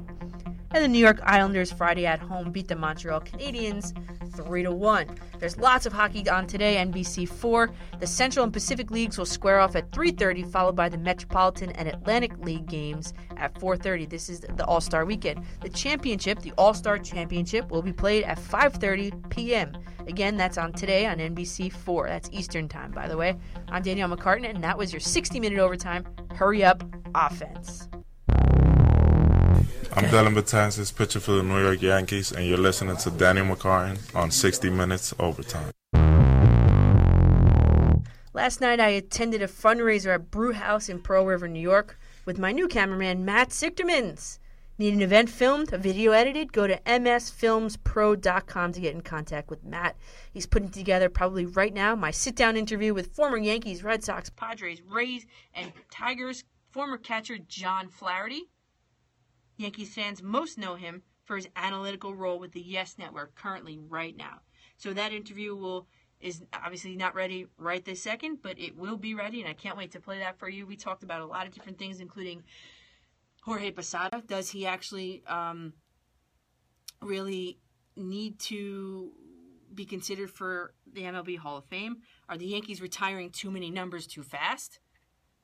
[0.74, 3.92] And the New York Islanders Friday at home beat the Montreal Canadiens
[4.34, 5.06] 3 to 1.
[5.38, 7.70] There's lots of hockey on today, NBC 4.
[8.00, 11.88] The Central and Pacific Leagues will square off at 3:30 followed by the Metropolitan and
[11.88, 14.06] Atlantic League games at 4:30.
[14.08, 15.44] This is the All-Star weekend.
[15.60, 19.72] The championship, the All-Star Championship will be played at 5:30 p.m.
[20.06, 22.08] Again, that's on today on NBC 4.
[22.08, 23.36] That's Eastern Time, by the way.
[23.68, 26.82] I'm Danielle McCartan and that was your 60-minute overtime hurry up
[27.14, 27.88] offense.
[29.94, 33.98] I'm Dellin Betances, pitcher for the New York Yankees, and you're listening to Danielle McCartan
[34.16, 35.70] on 60 Minutes Overtime.
[38.32, 42.38] Last night I attended a fundraiser at Brew House in Pearl River, New York, with
[42.38, 44.38] my new cameraman Matt Sichtermans.
[44.78, 46.54] Need an event filmed, a video edited?
[46.54, 49.98] Go to msfilmspro.com to get in contact with Matt.
[50.32, 54.30] He's putting together, probably right now, my sit down interview with former Yankees, Red Sox,
[54.30, 58.48] Padres, Rays, and Tigers former catcher John Flaherty.
[59.56, 64.16] Yankees fans most know him for his analytical role with the Yes Network currently right
[64.16, 64.40] now.
[64.76, 65.86] So that interview will
[66.20, 69.76] is obviously not ready right this second, but it will be ready, and I can't
[69.76, 70.66] wait to play that for you.
[70.66, 72.44] We talked about a lot of different things, including
[73.42, 74.22] Jorge Posada.
[74.26, 75.72] Does he actually um,
[77.00, 77.58] really
[77.96, 79.12] need to
[79.74, 81.96] be considered for the MLB Hall of Fame?
[82.28, 84.78] Are the Yankees retiring too many numbers too fast?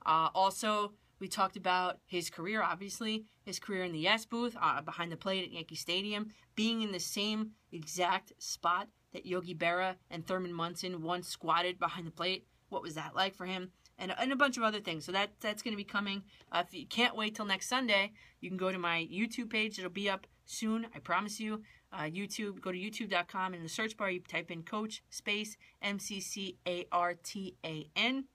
[0.07, 4.81] Uh, also, we talked about his career, obviously, his career in the Yes booth, uh,
[4.83, 9.97] behind the plate at Yankee Stadium, being in the same exact spot that Yogi Berra
[10.11, 12.47] and Thurman Munson once squatted behind the plate.
[12.69, 13.73] What was that like for him?
[13.99, 15.05] And, and a bunch of other things.
[15.05, 16.23] So that that's going to be coming.
[16.53, 19.79] Uh, if you can't wait till next Sunday, you can go to my YouTube page.
[19.79, 20.87] It'll be up soon.
[20.95, 21.63] I promise you.
[21.93, 22.61] Uh, YouTube.
[22.61, 23.55] Go to YouTube.com.
[23.55, 27.57] In the search bar, you type in Coach Space M C C A R T
[27.65, 28.27] A N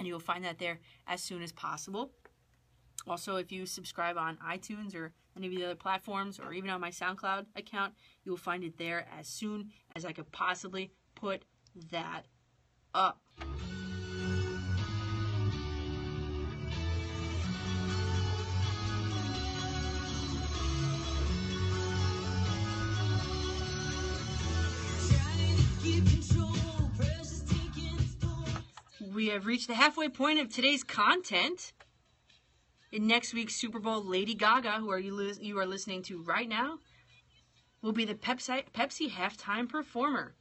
[0.00, 2.10] and you will find that there as soon as possible.
[3.06, 6.80] Also, if you subscribe on iTunes or any of the other platforms, or even on
[6.80, 7.94] my SoundCloud account,
[8.24, 11.44] you will find it there as soon as I could possibly put
[11.90, 12.26] that
[12.94, 13.20] up.
[29.12, 31.72] We have reached the halfway point of today's content.
[32.92, 36.22] In next week's Super Bowl, Lady Gaga, who are you lis- you are listening to
[36.22, 36.78] right now,
[37.82, 40.34] will be the Pepsi Pepsi halftime performer.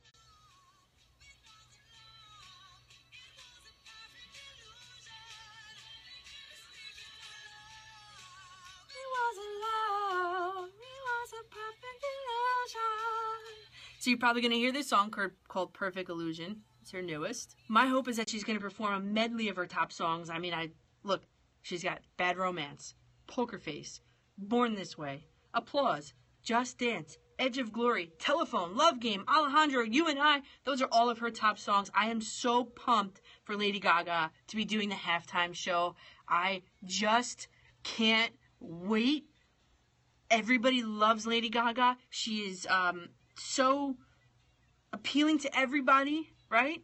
[13.99, 15.13] So you're probably going to hear this song
[15.49, 16.61] called Perfect Illusion.
[16.81, 17.55] It's her newest.
[17.67, 20.29] My hope is that she's going to perform a medley of her top songs.
[20.29, 20.69] I mean, I
[21.03, 21.23] look,
[21.61, 22.95] she's got Bad Romance,
[23.27, 24.01] Poker Face,
[24.37, 30.19] Born This Way, Applause, Just Dance, Edge of Glory, Telephone, Love Game, Alejandro, You and
[30.19, 30.41] I.
[30.65, 31.89] Those are all of her top songs.
[31.95, 35.95] I am so pumped for Lady Gaga to be doing the halftime show.
[36.27, 37.47] I just
[37.83, 39.25] can't wait
[40.29, 41.97] everybody loves Lady Gaga.
[42.09, 43.97] She is um, so
[44.93, 46.81] appealing to everybody, right?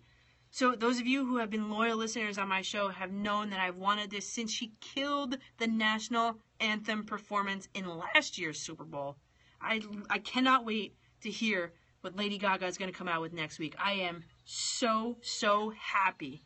[0.55, 3.59] So those of you who have been loyal listeners on my show have known that
[3.59, 9.17] I've wanted this since she killed the national anthem performance in last year's Super Bowl.
[9.61, 13.33] I I cannot wait to hear what Lady Gaga is going to come out with
[13.33, 13.75] next week.
[13.77, 16.39] I am so so happy.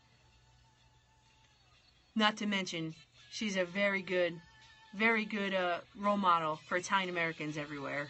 [2.16, 2.95] Not to mention,
[3.30, 4.41] she's a very good
[4.95, 8.10] very good uh, role model for Italian Americans everywhere.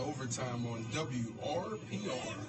[0.00, 2.46] Overtime on WRPR.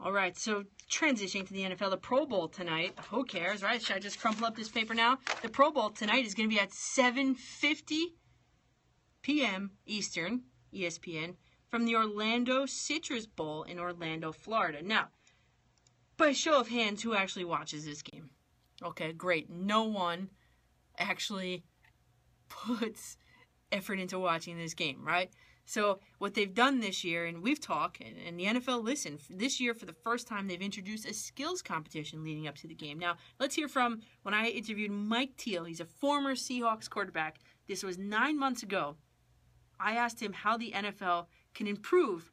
[0.00, 2.94] All right, so transitioning to the NFL, the Pro Bowl tonight.
[3.10, 3.82] Who cares, right?
[3.82, 5.18] Should I just crumple up this paper now?
[5.42, 8.04] The Pro Bowl tonight is going to be at 7:50
[9.22, 9.72] p.m.
[9.86, 10.42] Eastern,
[10.72, 11.34] ESPN,
[11.68, 14.82] from the Orlando Citrus Bowl in Orlando, Florida.
[14.82, 15.08] Now,
[16.16, 18.30] by show of hands, who actually watches this game?
[18.82, 19.50] Okay, great.
[19.50, 20.30] No one
[20.96, 21.64] actually
[22.48, 23.16] puts
[23.72, 25.30] effort into watching this game, right?
[25.68, 29.20] So what they've done this year, and we've talked, and, and the NFL listened.
[29.28, 32.74] This year, for the first time, they've introduced a skills competition leading up to the
[32.74, 32.98] game.
[32.98, 35.64] Now, let's hear from when I interviewed Mike Teel.
[35.64, 37.40] He's a former Seahawks quarterback.
[37.66, 38.96] This was nine months ago.
[39.78, 42.32] I asked him how the NFL can improve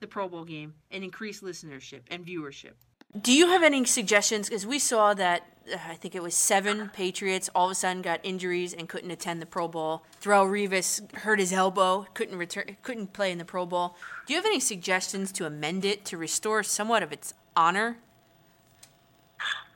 [0.00, 2.74] the Pro Bowl game and increase listenership and viewership.
[3.18, 4.50] Do you have any suggestions?
[4.50, 5.53] Because we saw that
[5.88, 9.40] I think it was seven Patriots all of a sudden got injuries and couldn't attend
[9.40, 10.02] the Pro Bowl.
[10.22, 13.96] Darrelle Revis hurt his elbow, couldn't return, couldn't play in the Pro Bowl.
[14.26, 17.98] Do you have any suggestions to amend it to restore somewhat of its honor?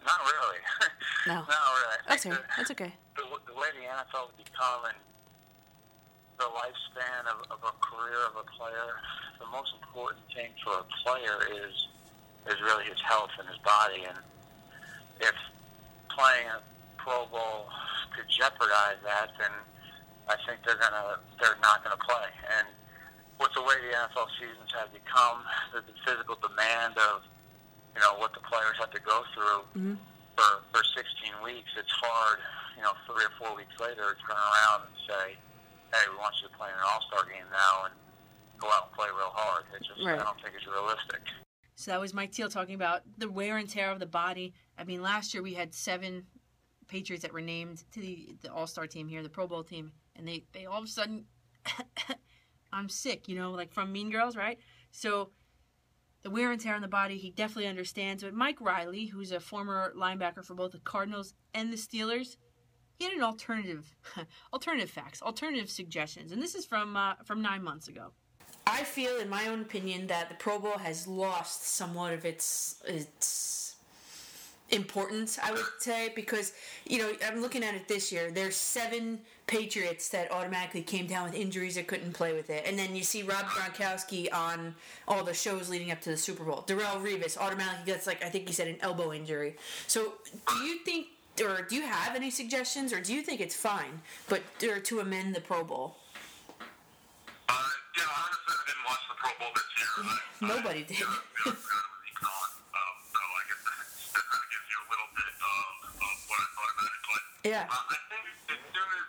[0.05, 0.59] Not really.
[1.27, 1.35] No.
[1.35, 1.99] Not really.
[2.09, 2.37] That's okay.
[2.57, 2.95] That's okay.
[3.17, 4.97] the, the way the NFL is becoming,
[6.39, 8.97] the lifespan of, of a career of a player,
[9.39, 11.89] the most important thing for a player is
[12.49, 14.07] is really his health and his body.
[14.09, 14.17] And
[15.21, 15.35] if
[16.19, 16.59] playing a
[16.99, 17.71] Pro Bowl
[18.11, 19.55] could jeopardize that, then
[20.27, 22.27] I think they're gonna they're not gonna play.
[22.59, 22.67] And
[23.39, 27.23] with the way the NFL seasons have become, the, the physical demand of
[27.95, 29.95] you know what the players have to go through Mm-hmm.
[30.35, 31.07] for for 16
[31.47, 32.43] weeks, it's hard.
[32.75, 35.25] You know, three or four weeks later, to turn around and say,
[35.95, 37.95] "Hey, we want you to play in an All Star game now and
[38.59, 40.19] go out and play real hard." It just Right.
[40.19, 41.23] I don't think it's realistic.
[41.79, 44.53] So that was Mike Teel talking about the wear and tear of the body.
[44.77, 46.27] I mean, last year we had seven
[46.89, 49.93] Patriots that were named to the, the All Star team here, the Pro Bowl team,
[50.17, 51.27] and they, they all of a sudden,
[52.73, 54.59] I'm sick, you know, like from Mean Girls, right?
[54.91, 55.31] So
[56.23, 58.25] the wear and tear on the body, he definitely understands.
[58.25, 62.39] But Mike Riley, who's a former linebacker for both the Cardinals and the Steelers,
[62.97, 63.95] he had an alternative,
[64.53, 68.15] alternative facts, alternative suggestions, and this is from uh, from nine months ago.
[68.69, 72.83] I feel, in my own opinion, that the Pro Bowl has lost somewhat of its
[72.87, 73.77] its
[74.71, 75.39] importance.
[75.43, 76.53] I would say because
[76.87, 78.31] you know I'm looking at it this year.
[78.31, 82.79] There's seven Patriots that automatically came down with injuries that couldn't play with it, and
[82.79, 84.75] then you see Rob Gronkowski on
[85.07, 86.63] all the shows leading up to the Super Bowl.
[86.67, 89.57] Darrelle Revis automatically gets like I think he said an elbow injury.
[89.87, 90.13] So
[90.47, 91.07] do you think?
[91.41, 94.99] Or do you have any suggestions, or do you think it's fine, but or to
[94.99, 95.95] amend the Pro Bowl?
[100.41, 100.97] Nobody did.
[102.19, 102.81] Uh,
[107.45, 107.65] yeah.
[107.71, 109.07] I think as soon as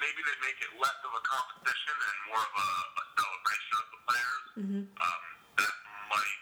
[0.00, 3.86] maybe it make it less of a competition and more of a, a celebration of
[3.92, 4.82] the players, Mm-hmm.
[4.90, 5.22] um,
[5.54, 5.74] that
[6.10, 6.40] might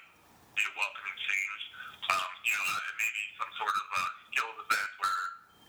[0.57, 1.63] be a welcoming change.
[2.09, 4.01] Um, you know, uh, maybe some sort of uh,
[4.33, 5.21] skills event where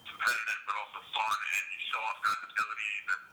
[0.07, 3.23] competitive but also fun, and you show off guys' abilities, and,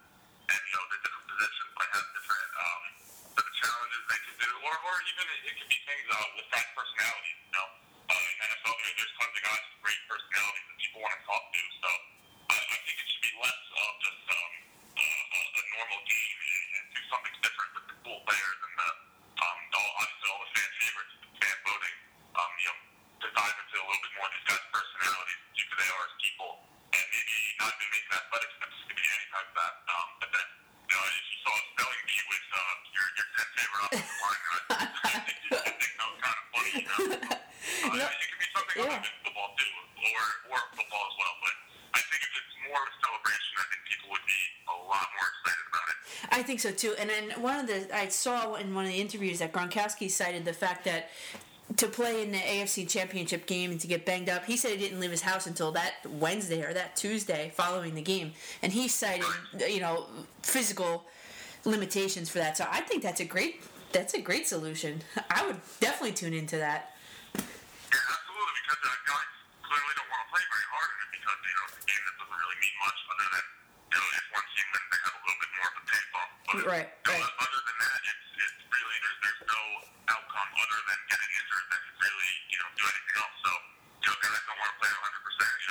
[0.51, 2.83] and you know the different positions might have different um,
[3.39, 4.51] different challenges they can do,
[5.25, 7.33] even it, it could be things uh, with that personality.
[7.49, 7.67] You know,
[8.13, 11.23] uh, in NFL, there- there's tons of guys with great personalities that people want to
[11.25, 11.63] talk to.
[11.81, 11.89] So
[12.53, 14.53] I, I think it should be less of just um,
[15.01, 18.75] uh, a, a normal game and, and do something different with the cool players and
[18.79, 18.91] the
[19.45, 21.97] um, all, obviously all the fan favorites, fan voting.
[22.35, 22.79] Um, you know,
[23.25, 26.05] to dive into a little bit more of these guys' personalities, see who they are
[26.05, 26.51] as people,
[26.93, 28.75] and maybe not even make an athletic steps.
[28.75, 29.75] It could be any type of that.
[29.91, 30.49] Um, but then,
[30.91, 34.21] you know, if you saw a spelling bee with uh, your your ten favorite offensive
[34.23, 34.43] line,
[35.15, 36.73] I think you could think that was kind of funny.
[36.75, 39.73] You know, uh, it could be something other than football too,
[40.03, 40.23] or
[40.55, 41.35] or football as well.
[41.43, 41.55] But
[41.95, 45.07] I think if it's more of a celebration, I think people would be a lot
[45.15, 45.99] more excited about it.
[46.35, 46.95] I think so too.
[46.99, 50.45] And then one of the I saw in one of the interviews that Gronkowski cited
[50.45, 51.11] the fact that
[51.77, 54.77] to play in the AFC Championship game and to get banged up, he said he
[54.77, 58.33] didn't leave his house until that Wednesday or that Tuesday following the game,
[58.63, 59.25] and he cited
[59.69, 60.07] you know
[60.43, 61.05] physical
[61.65, 62.57] limitations for that.
[62.57, 65.03] So I think that's a great that's a great solution.
[65.31, 66.95] I would definitely tune into that.
[67.35, 69.31] Yeah, absolutely, because uh, guys
[69.63, 72.03] clearly don't want to play very hard in it because, you know, it's a game
[72.05, 73.45] that doesn't really mean much other than,
[73.91, 76.03] you know, if one team wins, they have a little bit more of a pay
[76.15, 76.31] bump.
[76.45, 79.63] But, Right, you know, other than that, it's, it's really, there's, there's no
[80.11, 83.37] outcome other than getting injured that can really, you know, do anything else.
[83.47, 85.65] So, you know, guys don't want to play 100%,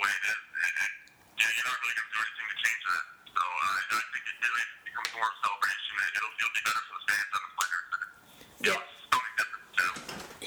[0.00, 0.40] know, that's just the way it is.
[0.40, 0.92] And, and
[1.36, 3.04] you know, you're not really going to do anything to change that.
[3.36, 6.62] So, uh, I think it really becomes more of a celebration, and it'll, it'll be
[6.64, 7.86] better for the fans and the players.
[7.90, 8.04] And,
[8.60, 9.88] you know, it's something different to do.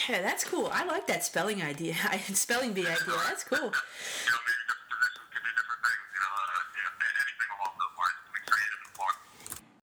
[0.09, 0.67] Yeah, that's cool.
[0.73, 1.95] I like that spelling idea.
[2.33, 3.17] spelling bee idea.
[3.29, 3.71] That's cool.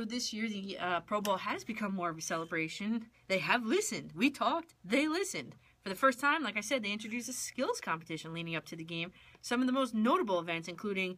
[0.00, 3.06] This year, the uh, Pro Bowl has become more of a celebration.
[3.28, 4.12] They have listened.
[4.16, 4.74] We talked.
[4.82, 5.56] They listened.
[5.82, 8.76] For the first time, like I said, they introduced a skills competition leading up to
[8.76, 9.12] the game.
[9.40, 11.16] Some of the most notable events, including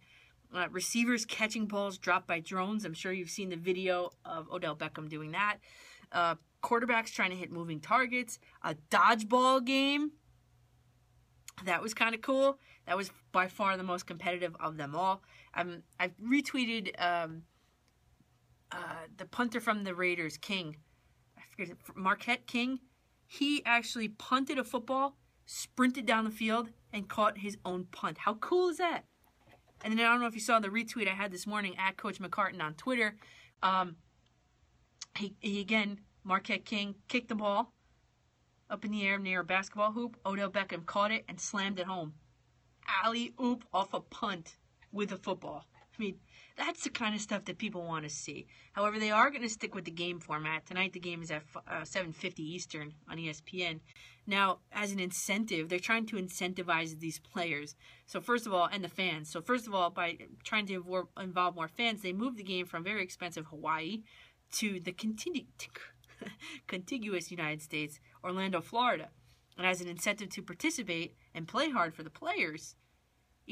[0.54, 2.84] uh, receivers catching balls dropped by drones.
[2.84, 5.58] I'm sure you've seen the video of Odell Beckham doing that.
[6.12, 8.38] Uh, quarterbacks trying to hit moving targets.
[8.62, 10.12] A dodgeball game.
[11.64, 12.58] That was kind of cool.
[12.86, 15.22] That was by far the most competitive of them all.
[15.54, 17.42] Um, I've retweeted um,
[18.70, 20.76] uh, the punter from the Raiders, King.
[21.36, 22.78] I forget Marquette King.
[23.32, 25.16] He actually punted a football,
[25.46, 28.18] sprinted down the field, and caught his own punt.
[28.18, 29.06] How cool is that?
[29.82, 31.96] And then I don't know if you saw the retweet I had this morning at
[31.96, 33.16] Coach McCartan on Twitter.
[33.62, 33.96] Um,
[35.16, 37.72] he, he again, Marquette King kicked the ball
[38.68, 40.18] up in the air near a basketball hoop.
[40.26, 42.12] Odell Beckham caught it and slammed it home.
[43.02, 44.58] Alley oop off a punt
[44.92, 45.64] with a football.
[45.74, 46.16] I mean,
[46.56, 48.46] that's the kind of stuff that people want to see.
[48.72, 50.66] However, they are going to stick with the game format.
[50.66, 53.80] Tonight, the game is at uh, 7:50 Eastern on ESPN.
[54.26, 57.74] Now, as an incentive, they're trying to incentivize these players.
[58.06, 59.30] So, first of all, and the fans.
[59.30, 62.84] So, first of all, by trying to involve more fans, they moved the game from
[62.84, 64.02] very expensive Hawaii
[64.52, 65.46] to the continu-
[66.68, 69.08] contiguous United States, Orlando, Florida.
[69.58, 72.76] And as an incentive to participate and play hard for the players,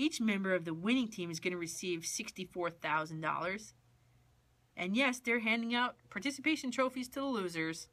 [0.00, 3.72] each member of the winning team is going to receive $64,000.
[4.76, 7.88] And yes, they're handing out participation trophies to the losers.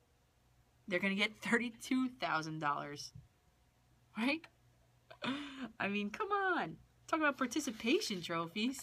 [0.87, 3.11] They're going to get $32,000.
[4.17, 4.41] Right?
[5.79, 6.77] I mean, come on.
[7.07, 8.81] Talk about participation trophies.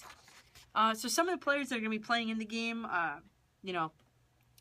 [0.74, 2.84] Uh, so some of the players that are going to be playing in the game,
[2.84, 3.16] uh,
[3.62, 3.92] you know,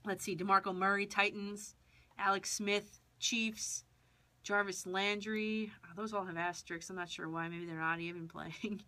[0.06, 1.76] let's see, DeMarco Murray, Titans,
[2.18, 3.84] Alex Smith, Chiefs,
[4.44, 5.72] Jarvis Landry.
[5.84, 6.90] Uh, those all have asterisks.
[6.90, 7.48] I'm not sure why.
[7.48, 8.82] Maybe they're not even playing.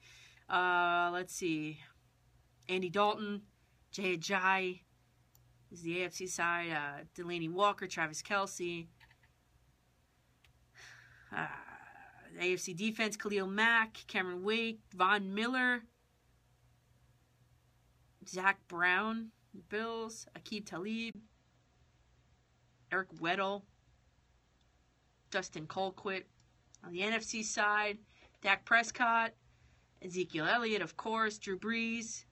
[0.49, 1.80] Uh, let's see.
[2.68, 3.41] Andy Dalton,
[3.91, 4.82] Jay Ajayi
[5.72, 6.72] is the AFC side.
[6.72, 8.88] Uh, Delanie Walker, Travis Kelce.
[11.36, 11.47] Uh,
[12.39, 15.84] AFC defense, Khalil Mack, Cameron Wake, Von Miller,
[18.28, 19.32] Zach Brown,
[19.70, 21.14] Bills, Aqib Talib,
[22.91, 23.64] Eric Weddle,
[25.36, 26.24] Dustin Colquitt.
[26.86, 27.98] On the NFC side,
[28.42, 29.34] Dak Prescott,
[30.02, 32.24] Ezekiel Elliott, of course, Drew Brees,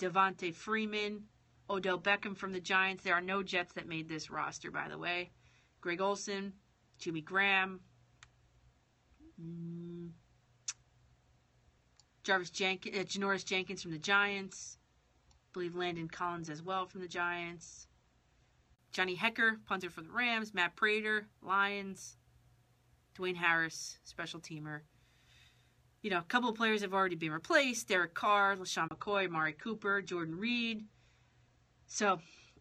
[0.00, 1.22] Devonta Freeman,
[1.68, 3.04] Odell Beckham from the Giants.
[3.04, 5.30] There are no Jets that made this roster, by the way.
[5.80, 6.52] Greg Olsen,
[6.98, 7.78] Jimmy Graham,
[9.40, 10.10] mm,
[12.24, 14.76] Jarvis Jenkins, uh, Janoris Jenkins from the Giants.
[15.30, 17.86] I believe Landon Collins as well from the Giants.
[18.90, 20.52] Johnny Hekker, punter for the Rams.
[20.52, 22.16] Matt Prater, Lions.
[23.20, 24.80] Dwayne Harris, special teamer.
[26.02, 29.52] you know, a couple of players have already been replaced: Derek Carr, LeSean McCoy, Mari
[29.52, 30.86] Cooper, Jordan Reed.
[31.86, 32.14] So,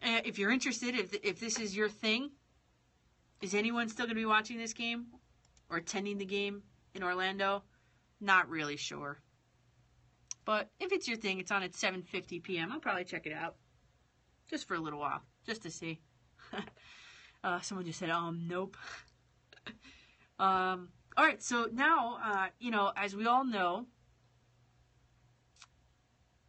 [0.03, 2.31] uh, if you're interested, if if this is your thing,
[3.41, 5.07] is anyone still going to be watching this game
[5.69, 6.61] or attending the game
[6.93, 7.63] in Orlando?
[8.19, 9.17] Not really sure.
[10.43, 12.71] But if it's your thing, it's on at 7:50 p.m.
[12.71, 13.55] I'll probably check it out
[14.49, 16.01] just for a little while, just to see.
[17.43, 18.75] uh, someone just said, "Um, nope."
[20.39, 23.85] um, all right, so now, uh, you know, as we all know,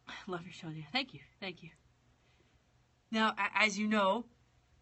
[0.27, 0.85] love your show, dear.
[0.91, 1.69] Thank you, thank you.
[3.11, 4.25] Now, as you know,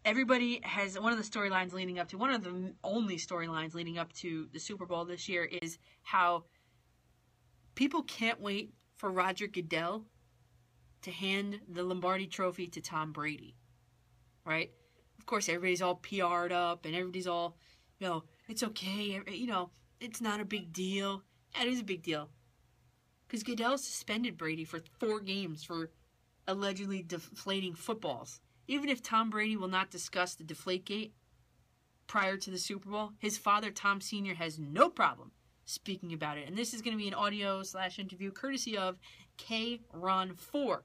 [0.04, 3.98] everybody has one of the storylines leading up to one of the only storylines leading
[3.98, 6.44] up to the Super Bowl this year is how
[7.74, 10.04] people can't wait for Roger Goodell
[11.02, 13.56] to hand the Lombardi trophy to Tom Brady.
[14.44, 14.70] Right?
[15.18, 17.56] Of course, everybody's all PR'd up and everybody's all,
[17.98, 19.70] you know, it's okay, eh, eh, you know,
[20.00, 21.22] it's not a big deal.
[21.60, 22.30] It is a big deal.
[23.26, 25.90] Because Goodell suspended Brady for four games for
[26.48, 28.40] allegedly deflating footballs.
[28.66, 31.12] Even if Tom Brady will not discuss the Deflategate
[32.08, 35.30] prior to the Super Bowl, his father, Tom Sr., has no problem
[35.64, 36.48] speaking about it.
[36.48, 38.98] And this is going to be an audio slash interview courtesy of
[39.36, 40.84] K Ron 4,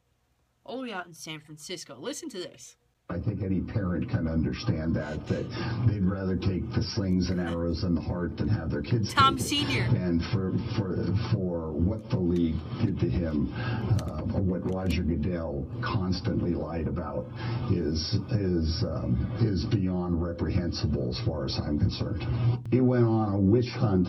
[0.64, 1.98] all the way out in San Francisco.
[1.98, 2.78] Listen to this.
[3.08, 5.46] I think any parent can understand that that
[5.88, 9.14] they'd rather take the slings and arrows in the heart than have their kids.
[9.14, 9.38] Tom.
[9.38, 9.84] Senior.
[9.96, 15.66] And for for for what the league did to him, uh, or what Roger Goodell
[15.84, 17.26] constantly lied about,
[17.72, 22.24] is is um, is beyond reprehensible as far as I'm concerned.
[22.72, 24.08] He went on a witch hunt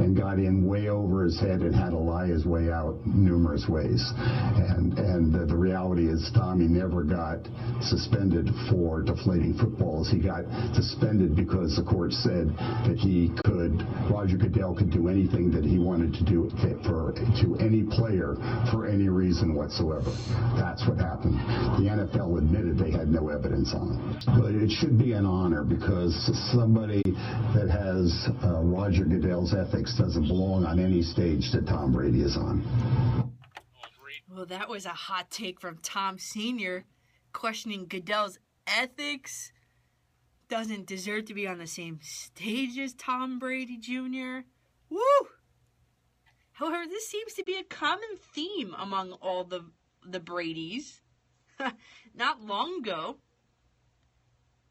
[0.00, 3.66] and got in way over his head and had to lie his way out numerous
[3.68, 4.12] ways.
[4.16, 7.38] And and the, the reality is, Tommy never got
[7.80, 10.10] suspended for deflating footballs.
[10.10, 10.44] He got
[10.74, 12.48] suspended because the court said
[12.86, 16.50] that he could, Roger Goodell could do anything that he wanted to do
[16.84, 18.36] for to any player
[18.70, 20.10] for any reason whatsoever.
[20.56, 21.38] That's what happened.
[21.78, 24.24] The NFL admitted they had no evidence on it.
[24.26, 26.14] But it should be an honor because
[26.52, 27.02] somebody
[27.54, 32.36] that has uh, Roger Goodell's ethics doesn't belong on any stage that Tom Brady is
[32.36, 33.32] on.
[34.34, 36.84] Well, that was a hot take from Tom Sr.
[37.32, 39.52] questioning Goodell's ethics.
[40.48, 44.46] Doesn't deserve to be on the same stage as Tom Brady Jr.
[44.90, 45.00] Woo!
[46.54, 49.70] However, this seems to be a common theme among all the
[50.06, 51.00] the Bradys.
[52.14, 53.18] Not long ago,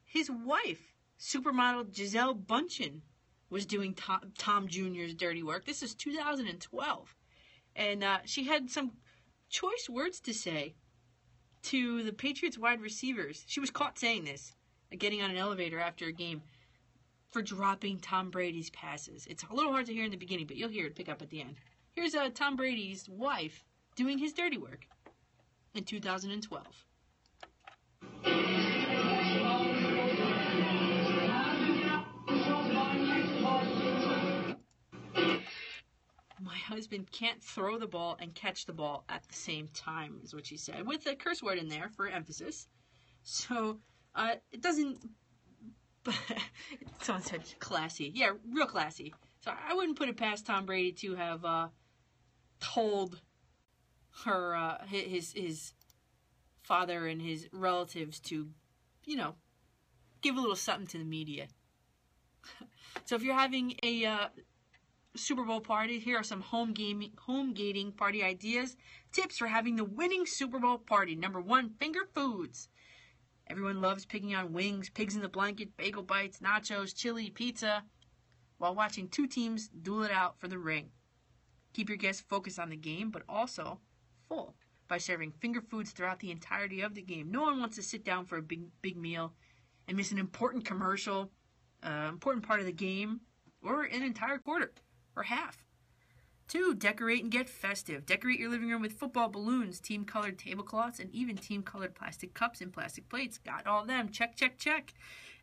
[0.06, 3.02] his wife, supermodel Gisele Bündchen,
[3.50, 5.66] was doing Tom, Tom Jr.'s dirty work.
[5.66, 7.16] This is 2012.
[7.76, 8.94] And uh, she had some
[9.50, 10.76] choice words to say
[11.64, 13.44] to the Patriots wide receivers.
[13.48, 14.56] She was caught saying this,
[14.92, 16.44] uh, getting on an elevator after a game,
[17.32, 19.26] for dropping Tom Brady's passes.
[19.28, 21.22] It's a little hard to hear in the beginning, but you'll hear it pick up
[21.22, 21.56] at the end.
[21.96, 23.64] Here's uh, Tom Brady's wife
[23.96, 24.88] doing his dirty work
[25.76, 26.86] in 2012.
[36.42, 40.34] My husband can't throw the ball and catch the ball at the same time, is
[40.34, 42.68] what she said, with a curse word in there for emphasis.
[43.22, 43.78] So
[44.16, 44.98] uh, it doesn't.
[47.02, 48.12] Someone said classy.
[48.16, 49.14] Yeah, real classy.
[49.42, 51.68] So I wouldn't put it past Tom Brady to have uh,
[52.64, 53.20] told
[54.24, 55.74] her uh, his his
[56.64, 58.50] father and his relatives to,
[59.06, 59.36] you know,
[60.22, 61.48] give a little something to the media.
[63.06, 64.28] so if you're having a uh,
[65.16, 68.78] Super Bowl party, here are some home gaming home gating party ideas,
[69.12, 71.16] tips for having the winning Super Bowl party.
[71.16, 72.70] Number one, finger foods.
[73.48, 77.84] Everyone loves picking on wings, pigs in the blanket, bagel bites, nachos, chili, pizza,
[78.58, 80.92] while watching two teams duel it out for the ring.
[81.74, 83.80] Keep your guests focused on the game, but also
[84.28, 84.56] full
[84.88, 87.32] by serving finger foods throughout the entirety of the game.
[87.32, 89.34] No one wants to sit down for a big big meal
[89.88, 91.32] and miss an important commercial,
[91.84, 93.22] uh, important part of the game,
[93.64, 94.72] or an entire quarter
[95.16, 95.66] or half.
[96.48, 98.06] Two, decorate and get festive.
[98.06, 102.34] Decorate your living room with football balloons, team colored tablecloths, and even team colored plastic
[102.34, 103.38] cups and plastic plates.
[103.38, 104.10] Got all them.
[104.10, 104.94] Check, check, check.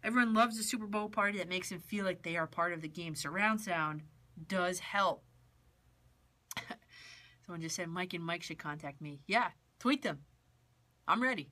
[0.04, 2.82] Everyone loves a Super Bowl party that makes them feel like they are part of
[2.82, 3.14] the game.
[3.14, 4.02] Surround sound
[4.46, 5.24] does help.
[7.50, 9.22] Someone just said Mike and Mike should contact me.
[9.26, 9.48] Yeah,
[9.80, 10.20] tweet them.
[11.08, 11.50] I'm ready.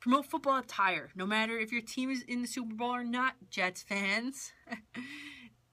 [0.00, 3.34] Promote football attire, no matter if your team is in the Super Bowl or not,
[3.50, 4.50] Jets fans.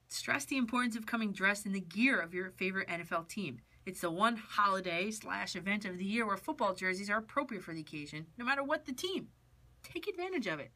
[0.08, 3.58] Stress the importance of coming dressed in the gear of your favorite NFL team.
[3.86, 7.74] It's the one holiday slash event of the year where football jerseys are appropriate for
[7.74, 9.30] the occasion, no matter what the team.
[9.82, 10.70] Take advantage of it.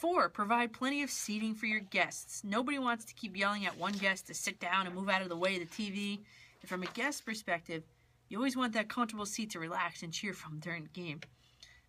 [0.00, 2.42] Four, provide plenty of seating for your guests.
[2.42, 5.28] Nobody wants to keep yelling at one guest to sit down and move out of
[5.28, 6.20] the way of the TV.
[6.62, 7.82] And from a guest perspective,
[8.30, 11.20] you always want that comfortable seat to relax and cheer from during the game.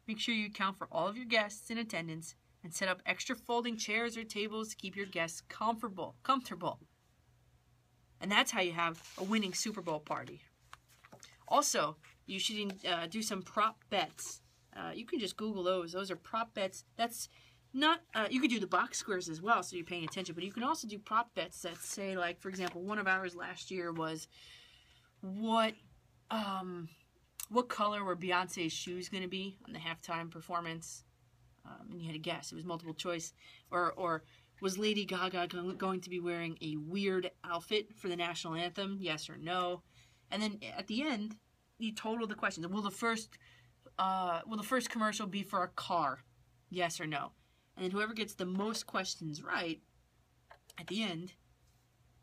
[0.10, 2.36] Make sure you account for all of your guests in attendance
[2.66, 6.16] and set up extra folding chairs or tables to keep your guests comfortable.
[6.22, 6.80] Comfortable.
[8.20, 10.42] And that's how you have a winning Super Bowl party.
[11.48, 11.96] Also,
[12.26, 14.42] you should uh, do some prop bets.
[14.76, 15.94] Uh, you can just Google those.
[15.94, 16.84] Those are prop bets.
[16.98, 17.30] That's
[17.74, 18.02] not.
[18.14, 20.36] Uh, you could do the box squares as well, so you're paying attention.
[20.36, 23.36] But you can also do prop bets that say, like, for example, one of ours
[23.36, 24.28] last year was
[25.22, 25.74] what,
[26.30, 26.90] um,
[27.50, 31.04] what color were Beyonce's shoes going to be on the halftime performance?
[31.66, 32.52] Um, and you had to guess.
[32.52, 33.34] It was multiple choice,
[33.70, 34.24] or or
[34.62, 35.48] was Lady Gaga
[35.78, 38.98] going to be wearing a weird outfit for the national anthem?
[39.00, 39.84] Yes or no?
[40.32, 41.36] And then at the end,
[41.78, 42.68] you total the questions.
[42.68, 43.38] Will the first
[44.00, 46.24] uh, will the first commercial be for a car?
[46.70, 47.32] Yes or no?
[47.82, 49.80] And then whoever gets the most questions right
[50.80, 51.34] at the end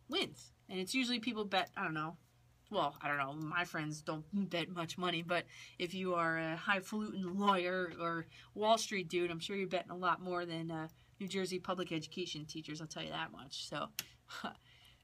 [0.08, 0.52] wins.
[0.68, 2.16] And it's usually people bet, I don't know.
[2.70, 3.32] Well, I don't know.
[3.32, 5.46] My friends don't bet much money, but
[5.80, 9.96] if you are a highfalutin lawyer or Wall Street dude, I'm sure you're betting a
[9.96, 10.86] lot more than uh,
[11.18, 12.80] New Jersey public education teachers.
[12.80, 13.68] I'll tell you that much.
[13.68, 13.88] So,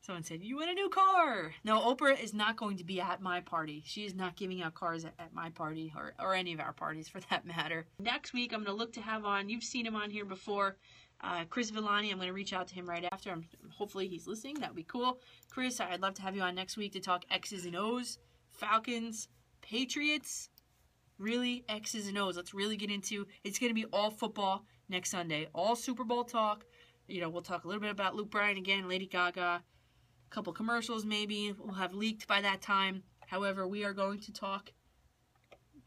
[0.04, 3.22] someone said, "You win a new car." No, Oprah is not going to be at
[3.22, 3.82] my party.
[3.86, 6.72] She is not giving out cars at, at my party or or any of our
[6.72, 7.86] parties for that matter.
[7.98, 9.48] Next week, I'm going to look to have on.
[9.48, 10.76] You've seen him on here before.
[11.20, 13.30] Uh, Chris Villani, I'm going to reach out to him right after.
[13.30, 14.56] I'm, hopefully he's listening.
[14.56, 15.20] That would be cool.
[15.50, 18.18] Chris, I'd love to have you on next week to talk X's and O's,
[18.50, 19.28] Falcons,
[19.62, 20.50] Patriots.
[21.18, 22.36] Really, X's and O's.
[22.36, 23.26] Let's really get into.
[23.42, 25.48] It's going to be all football next Sunday.
[25.54, 26.64] All Super Bowl talk.
[27.06, 29.62] You know, we'll talk a little bit about Luke Bryan again, Lady Gaga,
[30.34, 31.54] couple commercials maybe.
[31.56, 33.04] We'll have leaked by that time.
[33.26, 34.72] However, we are going to talk.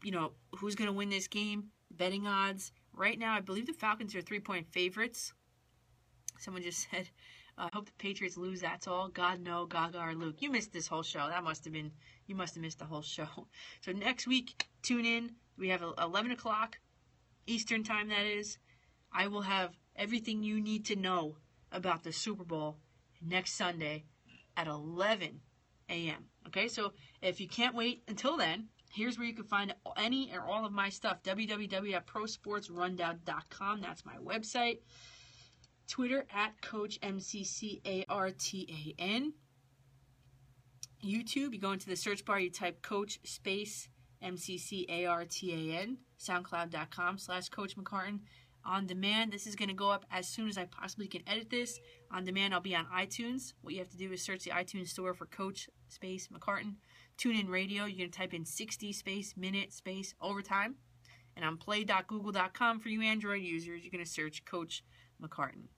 [0.02, 1.64] You know, who's going to win this game?
[1.90, 2.72] Betting odds.
[2.94, 5.34] Right now, I believe the Falcons are three point favorites.
[6.38, 7.10] Someone just said,
[7.58, 9.08] I uh, hope the Patriots lose, that's all.
[9.08, 10.36] God, no, Gaga or Luke.
[10.40, 11.26] You missed this whole show.
[11.28, 11.90] That must have been,
[12.26, 13.28] you must have missed the whole show.
[13.82, 15.32] So next week, tune in.
[15.58, 16.78] We have 11 o'clock
[17.46, 18.58] Eastern time, that is.
[19.12, 21.36] I will have everything you need to know
[21.72, 22.78] about the Super Bowl
[23.20, 24.04] next Sunday
[24.58, 25.40] at 11
[25.88, 26.26] a.m.
[26.48, 26.92] Okay, so
[27.22, 30.72] if you can't wait until then, Here's where you can find any or all of
[30.72, 33.80] my stuff www.prosportsrundown.com.
[33.80, 34.78] That's my website.
[35.86, 39.32] Twitter at Coach MCCARTAN.
[41.04, 43.88] YouTube, you go into the search bar, you type Coach Space
[44.22, 45.98] MCCARTAN.
[46.18, 48.20] SoundCloud.com slash Coach McCartan.
[48.68, 51.48] On demand, this is going to go up as soon as I possibly can edit
[51.48, 51.80] this.
[52.10, 53.54] On demand, I'll be on iTunes.
[53.62, 56.74] What you have to do is search the iTunes store for Coach Space McCartan.
[57.16, 60.74] Tune in radio, you're going to type in 60 space, minute, space, overtime.
[61.34, 64.84] And on play.google.com for you Android users, you're going to search Coach
[65.22, 65.68] McCartan.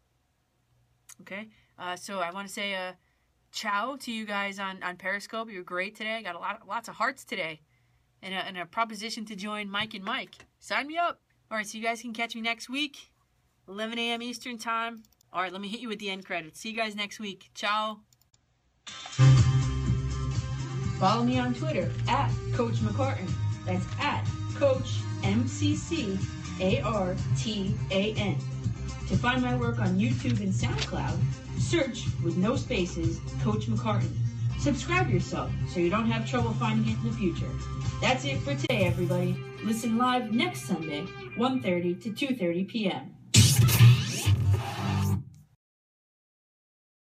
[1.21, 1.49] Okay?
[1.79, 2.95] Uh, so I want to say uh,
[3.53, 5.49] ciao to you guys on, on Periscope.
[5.49, 6.17] You're great today.
[6.17, 7.61] I got a lot, lots of hearts today.
[8.21, 10.35] And a, and a proposition to join Mike and Mike.
[10.59, 11.21] Sign me up.
[11.51, 13.11] All right, so you guys can catch me next week,
[13.67, 14.23] 11 a.m.
[14.23, 15.03] Eastern Time.
[15.33, 16.61] All right, let me hit you with the end credits.
[16.61, 17.51] See you guys next week.
[17.55, 17.99] Ciao.
[21.01, 23.29] Follow me on Twitter at Coach McCartan.
[23.67, 24.25] That's at
[24.55, 26.17] Coach M C C
[26.61, 28.37] A R T A N.
[29.09, 31.19] To find my work on YouTube and SoundCloud,
[31.59, 34.13] search with no spaces Coach McCartan.
[34.61, 37.51] Subscribe yourself so you don't have trouble finding it in the future.
[38.01, 39.37] That's it for today, everybody.
[39.63, 41.07] Listen live next Sunday,
[41.37, 43.15] 1.30 to 2.30 p.m.